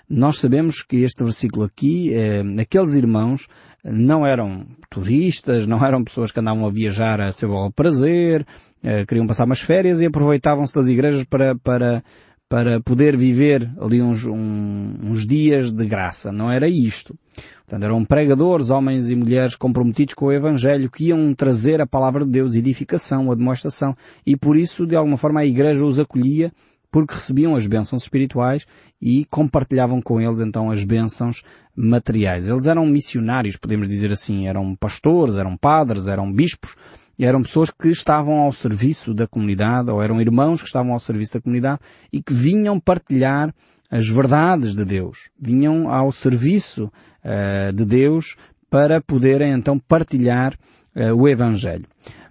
Nós 0.09 0.39
sabemos 0.39 0.83
que 0.83 1.03
este 1.03 1.23
versículo 1.23 1.65
aqui, 1.65 2.13
eh, 2.15 2.43
aqueles 2.61 2.95
irmãos 2.95 3.47
não 3.85 4.27
eram 4.27 4.67
turistas, 4.91 5.67
não 5.67 5.85
eram 5.85 6.05
pessoas 6.05 6.33
que 6.33 6.41
andavam 6.41 6.67
a 6.67 6.71
viajar 6.71 7.21
a 7.21 7.33
seu 7.33 7.51
prazer, 7.75 8.47
eh, 8.83 9.05
queriam 9.05 9.27
passar 9.27 9.45
umas 9.45 9.61
férias 9.61 10.01
e 10.01 10.07
aproveitavam-se 10.07 10.75
das 10.75 10.87
igrejas 10.89 11.25
para, 11.25 11.55
para 11.57 12.03
para 12.51 12.81
poder 12.81 13.17
viver 13.17 13.71
ali 13.81 14.03
uns, 14.03 14.25
um, 14.27 14.97
uns 15.05 15.25
dias 15.25 15.71
de 15.71 15.87
graça. 15.87 16.33
Não 16.33 16.51
era 16.51 16.69
isto. 16.69 17.17
Portanto, 17.65 17.85
eram 17.85 18.05
pregadores, 18.05 18.71
homens 18.71 19.09
e 19.09 19.15
mulheres 19.15 19.55
comprometidos 19.55 20.15
com 20.15 20.27
o 20.27 20.33
Evangelho, 20.33 20.91
que 20.91 21.05
iam 21.05 21.33
trazer 21.33 21.81
a 21.81 21.87
palavra 21.87 22.25
de 22.25 22.33
Deus, 22.33 22.57
edificação, 22.57 23.31
a 23.31 23.37
demonstração, 23.37 23.97
e 24.27 24.37
por 24.37 24.57
isso, 24.57 24.85
de 24.85 24.97
alguma 24.97 25.17
forma, 25.17 25.39
a 25.39 25.47
Igreja 25.47 25.85
os 25.85 26.01
acolhia, 26.01 26.53
porque 26.91 27.15
recebiam 27.15 27.55
as 27.55 27.67
bênçãos 27.67 28.03
espirituais 28.03 28.67
e 29.01 29.25
compartilhavam 29.27 30.03
com 30.03 30.21
eles 30.21 30.41
então 30.41 30.71
as 30.71 30.85
bênçãos 30.85 31.43
materiais. 31.77 32.49
Eles 32.49 32.67
eram 32.67 32.85
missionários, 32.87 33.57
podemos 33.57 33.87
dizer 33.87 34.13
assim, 34.13 34.47
eram 34.49 34.75
pastores, 34.75 35.37
eram 35.37 35.57
padres, 35.57 36.09
eram 36.09 36.33
bispos, 36.33 36.75
eram 37.19 37.43
pessoas 37.43 37.71
que 37.71 37.89
estavam 37.89 38.39
ao 38.39 38.53
serviço 38.53 39.13
da 39.15 39.27
comunidade, 39.27 39.91
ou 39.91 40.03
eram 40.03 40.21
irmãos 40.21 40.61
que 40.61 40.67
estavam 40.67 40.93
ao 40.93 40.99
serviço 40.99 41.35
da 41.35 41.41
comunidade 41.41 41.81
e 42.13 42.23
que 42.23 42.33
vinham 42.33 42.81
partilhar 42.81 43.55
as 43.91 44.09
verdades 44.09 44.75
de 44.75 44.85
Deus. 44.85 45.31
Vinham 45.39 45.91
ao 45.91 46.11
serviço 46.13 46.85
uh, 47.25 47.73
de 47.73 47.85
Deus 47.85 48.37
para 48.71 49.01
poderem 49.01 49.53
então 49.53 49.79
partilhar 49.79 50.55
uh, 50.97 51.15
o 51.15 51.29
Evangelho. 51.29 51.87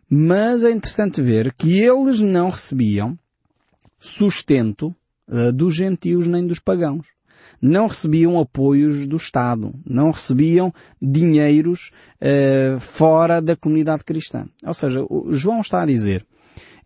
Mas 0.09 0.63
é 0.63 0.71
interessante 0.71 1.21
ver 1.21 1.53
que 1.53 1.79
eles 1.79 2.19
não 2.19 2.49
recebiam 2.49 3.17
sustento 3.99 4.95
uh, 5.27 5.51
dos 5.53 5.75
gentios 5.75 6.27
nem 6.27 6.45
dos 6.47 6.59
pagãos 6.59 7.07
não 7.61 7.87
recebiam 7.87 8.39
apoios 8.39 9.05
do 9.07 9.17
Estado, 9.17 9.73
não 9.85 10.11
recebiam 10.11 10.73
dinheiros 11.01 11.91
uh, 12.21 12.79
fora 12.79 13.41
da 13.41 13.55
comunidade 13.55 14.03
cristã. 14.03 14.47
Ou 14.65 14.73
seja, 14.73 15.03
o 15.09 15.33
João 15.33 15.61
está 15.61 15.81
a 15.81 15.85
dizer 15.85 16.25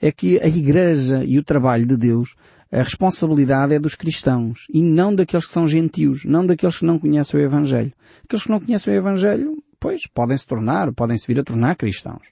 é 0.02 0.12
que 0.12 0.40
a 0.42 0.48
Igreja 0.48 1.24
e 1.24 1.38
o 1.38 1.44
trabalho 1.44 1.86
de 1.86 1.96
Deus, 1.96 2.36
a 2.72 2.82
responsabilidade 2.82 3.74
é 3.74 3.80
dos 3.80 3.96
cristãos 3.96 4.68
e 4.74 4.82
não 4.82 5.16
daqueles 5.16 5.46
que 5.46 5.54
são 5.54 5.68
gentios, 5.68 6.26
não 6.26 6.46
daqueles 6.46 6.80
que 6.80 6.86
não 6.86 7.00
conhecem 7.00 7.40
o 7.40 7.44
Evangelho. 7.44 7.94
Aqueles 8.24 8.44
que 8.44 8.50
não 8.50 8.60
conhecem 8.60 8.94
o 8.94 8.98
Evangelho, 8.98 9.64
pois, 9.80 10.02
podem 10.08 10.36
se 10.36 10.46
tornar, 10.46 10.92
podem 10.92 11.18
se 11.18 11.28
vir 11.28 11.40
a 11.40 11.44
tornar 11.44 11.76
cristãos. 11.76 12.28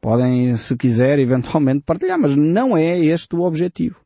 podem, 0.00 0.54
se 0.58 0.76
quiser, 0.76 1.18
eventualmente 1.18 1.80
partilhar, 1.86 2.18
mas 2.18 2.36
não 2.36 2.76
é 2.76 2.98
este 2.98 3.34
o 3.34 3.40
objetivo. 3.40 4.03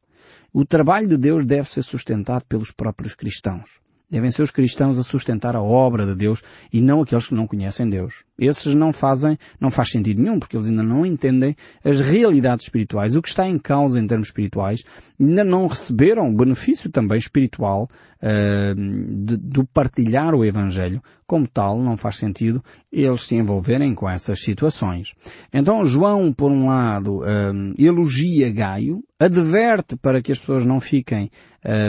O 0.60 0.64
trabalho 0.64 1.06
de 1.06 1.16
Deus 1.16 1.46
deve 1.46 1.68
ser 1.68 1.84
sustentado 1.84 2.44
pelos 2.46 2.72
próprios 2.72 3.14
cristãos. 3.14 3.78
Devem 4.10 4.28
ser 4.32 4.42
os 4.42 4.50
cristãos 4.50 4.98
a 4.98 5.04
sustentar 5.04 5.54
a 5.54 5.62
obra 5.62 6.04
de 6.04 6.16
Deus 6.16 6.42
e 6.72 6.80
não 6.80 7.00
aqueles 7.00 7.28
que 7.28 7.34
não 7.36 7.46
conhecem 7.46 7.88
Deus. 7.88 8.24
Esses 8.38 8.74
não 8.74 8.92
fazem, 8.92 9.36
não 9.60 9.70
faz 9.70 9.90
sentido 9.90 10.22
nenhum, 10.22 10.38
porque 10.38 10.56
eles 10.56 10.68
ainda 10.68 10.82
não 10.82 11.04
entendem 11.04 11.56
as 11.84 12.00
realidades 12.00 12.66
espirituais, 12.66 13.16
o 13.16 13.22
que 13.22 13.28
está 13.28 13.48
em 13.48 13.58
causa 13.58 13.98
em 13.98 14.06
termos 14.06 14.28
espirituais, 14.28 14.84
ainda 15.20 15.42
não 15.42 15.66
receberam 15.66 16.28
o 16.28 16.36
benefício 16.36 16.90
também 16.90 17.18
espiritual 17.18 17.88
uh, 18.22 18.74
de, 18.74 19.36
do 19.36 19.64
partilhar 19.66 20.34
o 20.34 20.44
Evangelho. 20.44 21.02
Como 21.26 21.46
tal, 21.46 21.82
não 21.82 21.96
faz 21.96 22.16
sentido 22.16 22.64
eles 22.90 23.26
se 23.26 23.34
envolverem 23.34 23.94
com 23.94 24.08
essas 24.08 24.40
situações. 24.40 25.12
Então 25.52 25.84
João, 25.84 26.32
por 26.32 26.50
um 26.50 26.68
lado, 26.68 27.18
uh, 27.18 27.74
elogia 27.76 28.50
Gaio, 28.50 29.04
adverte 29.20 29.96
para 29.96 30.22
que 30.22 30.32
as 30.32 30.38
pessoas 30.38 30.64
não 30.64 30.80
fiquem 30.80 31.30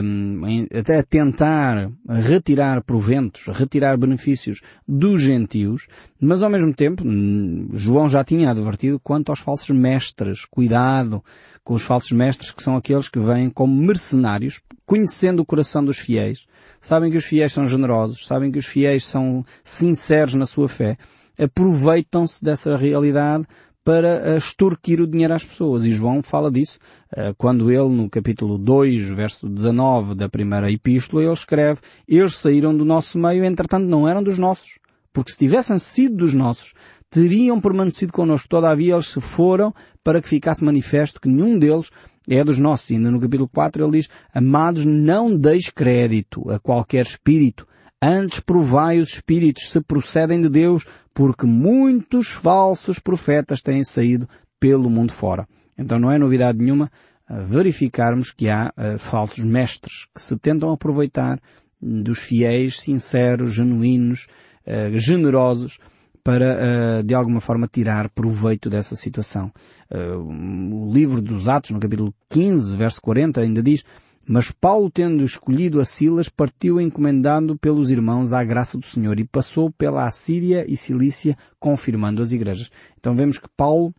um, 0.04 0.66
até 0.78 1.00
a 1.00 1.04
tentar 1.04 1.92
retirar 2.08 2.84
proventos, 2.84 3.46
retirar 3.48 3.98
benefícios 3.98 4.62
dos 4.88 5.22
gentios, 5.22 5.88
mas 6.20 6.39
ao 6.44 6.50
mesmo 6.50 6.74
tempo 6.74 7.04
hum, 7.06 7.70
João 7.74 8.10
já 8.10 8.24
tinha 8.24 8.52
advertido 8.52 9.00
quanto 9.00 9.30
aos 9.30 9.40
falsos 9.40 9.70
mestres, 9.70 10.46
cuidado 10.46 11.24
com 11.64 11.74
os 11.74 11.84
falsos 11.84 12.12
mestres 12.12 12.52
que 12.52 12.64
são 12.64 12.76
aqueles 12.76 13.10
que 13.10 13.20
vêm 13.20 13.50
como 13.50 13.76
mercenários, 13.76 14.62
conhecendo 14.86 15.42
o 15.42 15.46
coração 15.46 15.84
dos 15.84 16.00
fiéis, 16.00 16.46
sabem 16.82 17.12
que 17.12 17.18
os 17.18 17.26
fiéis 17.26 17.54
são 17.54 17.68
generosos, 17.68 18.26
sabem 18.26 18.52
que 18.52 18.60
os 18.60 18.66
fiéis 18.66 19.06
são 19.06 19.46
sinceros 19.64 20.34
na 20.34 20.46
sua 20.46 20.68
fé, 20.68 20.98
aproveitam-se 21.38 22.44
dessa 22.44 22.76
realidade 22.76 23.46
para 23.84 24.38
extorquir 24.38 25.02
o 25.02 25.08
dinheiro 25.08 25.34
às 25.34 25.44
pessoas. 25.44 25.86
E 25.86 25.92
João 25.92 26.22
fala 26.22 26.52
disso 26.52 26.78
eh, 27.16 27.34
quando 27.38 27.72
ele, 27.72 27.90
no 27.90 28.10
capítulo 28.10 28.58
2, 28.58 29.10
verso 29.10 29.50
19 29.50 30.16
da 30.16 30.30
primeira 30.30 30.72
epístola, 30.72 31.24
ele 31.24 31.34
escreve, 31.34 31.80
eles 32.08 32.36
saíram 32.36 32.76
do 32.76 32.86
nosso 32.86 33.18
meio, 33.18 33.44
entretanto 33.44 33.88
não 33.88 34.08
eram 34.08 34.22
dos 34.22 34.38
nossos. 34.38 34.78
Porque 35.20 35.34
se 35.34 35.38
tivessem 35.38 35.78
sido 35.78 36.16
dos 36.16 36.34
nossos, 36.34 36.74
teriam 37.10 37.60
permanecido 37.60 38.14
connosco. 38.14 38.48
Todavia 38.48 38.94
eles 38.94 39.08
se 39.08 39.20
foram 39.20 39.76
para 40.02 40.22
que 40.22 40.30
ficasse 40.30 40.64
manifesto 40.64 41.20
que 41.20 41.28
nenhum 41.28 41.60
deles 41.60 41.90
é 42.26 42.42
dos 42.42 42.58
nossos. 42.58 42.90
E 42.90 42.96
ainda 42.96 43.12
no 43.12 43.20
capítulo 43.20 43.50
4 43.50 43.84
ele 43.84 44.00
diz, 44.00 44.08
amados, 44.34 44.86
não 44.86 45.38
deis 45.38 45.70
crédito 45.70 46.50
a 46.50 46.58
qualquer 46.58 47.06
espírito, 47.06 47.68
Antes 48.02 48.40
provai 48.40 48.98
os 48.98 49.10
espíritos 49.10 49.70
se 49.70 49.82
procedem 49.82 50.42
de 50.42 50.48
Deus, 50.48 50.86
porque 51.14 51.46
muitos 51.46 52.30
falsos 52.30 52.98
profetas 52.98 53.62
têm 53.62 53.84
saído 53.84 54.26
pelo 54.58 54.90
mundo 54.90 55.12
fora. 55.12 55.46
Então 55.78 56.00
não 56.00 56.10
é 56.10 56.18
novidade 56.18 56.58
nenhuma 56.60 56.90
verificarmos 57.30 58.32
que 58.32 58.50
há 58.50 58.72
uh, 58.78 58.98
falsos 58.98 59.44
mestres 59.44 60.08
que 60.16 60.22
se 60.22 60.38
tentam 60.38 60.72
aproveitar 60.72 61.42
dos 61.82 62.20
fiéis, 62.20 62.80
sinceros, 62.80 63.54
genuínos, 63.54 64.28
uh, 64.70 64.98
generosos, 64.98 65.80
para, 66.24 67.00
uh, 67.00 67.04
de 67.04 67.14
alguma 67.14 67.42
forma, 67.42 67.68
tirar 67.68 68.10
proveito 68.10 68.70
dessa 68.70 68.96
situação. 68.96 69.52
o 69.92 70.92
livro 70.94 71.22
dos 71.22 71.48
Atos, 71.48 71.72
no 71.72 71.80
capítulo 71.80 72.14
15, 72.30 72.76
verso 72.76 73.02
40, 73.02 73.42
ainda 73.42 73.64
diz 73.64 73.84
mas 74.32 74.52
Paulo, 74.52 74.92
tendo 74.92 75.24
escolhido 75.24 75.82
a 75.82 75.86
Silas, 75.86 76.30
partiu 76.30 76.80
encomendando 76.80 77.58
pelos 77.58 77.90
irmãos 77.90 78.32
à 78.32 78.44
graça 78.44 78.78
do 78.78 78.86
Senhor 78.86 79.20
e 79.20 79.26
passou 79.26 79.72
pela 79.72 80.06
Assíria 80.06 80.64
e 80.72 80.78
Cilícia, 80.78 81.36
confirmando 81.60 82.22
as 82.22 82.32
igrejas. 82.32 82.70
Então 83.00 83.16
vemos 83.16 83.40
que 83.40 83.50
Paulo 83.58 83.92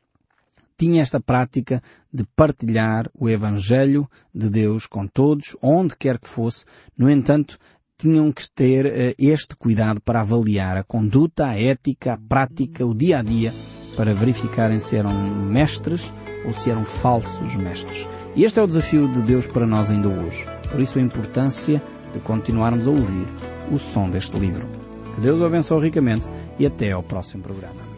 tinha 0.78 1.02
esta 1.02 1.20
prática 1.20 1.82
de 2.14 2.22
partilhar 2.36 3.10
o 3.12 3.28
Evangelho 3.28 4.08
de 4.32 4.48
Deus 4.48 4.86
com 4.86 5.04
todos, 5.04 5.56
onde 5.60 5.96
quer 5.96 6.16
que 6.16 6.28
fosse. 6.28 6.64
No 6.96 7.10
entanto, 7.10 7.58
tinham 8.00 8.32
que 8.32 8.50
ter 8.50 8.86
uh, 8.86 9.14
este 9.18 9.54
cuidado 9.54 10.00
para 10.00 10.22
avaliar 10.22 10.76
a 10.76 10.82
conduta, 10.82 11.46
a 11.46 11.60
ética, 11.60 12.14
a 12.14 12.18
prática, 12.18 12.86
o 12.86 12.94
dia 12.94 13.18
a 13.18 13.22
dia, 13.22 13.52
para 13.96 14.14
verificarem 14.14 14.80
se 14.80 14.96
eram 14.96 15.12
mestres 15.12 16.12
ou 16.46 16.52
se 16.54 16.70
eram 16.70 16.84
falsos 16.84 17.54
mestres. 17.56 18.08
E 18.34 18.44
este 18.44 18.58
é 18.58 18.62
o 18.62 18.66
desafio 18.66 19.06
de 19.06 19.20
Deus 19.22 19.46
para 19.46 19.66
nós 19.66 19.90
ainda 19.90 20.08
hoje. 20.08 20.46
Por 20.70 20.80
isso 20.80 20.98
a 20.98 21.02
importância 21.02 21.82
de 22.14 22.20
continuarmos 22.20 22.86
a 22.86 22.90
ouvir 22.90 23.26
o 23.70 23.78
som 23.78 24.08
deste 24.08 24.38
livro. 24.38 24.66
Que 25.14 25.20
Deus 25.20 25.40
o 25.40 25.44
abençoe 25.44 25.82
ricamente 25.82 26.26
e 26.58 26.66
até 26.66 26.92
ao 26.92 27.02
próximo 27.02 27.42
programa. 27.42 27.80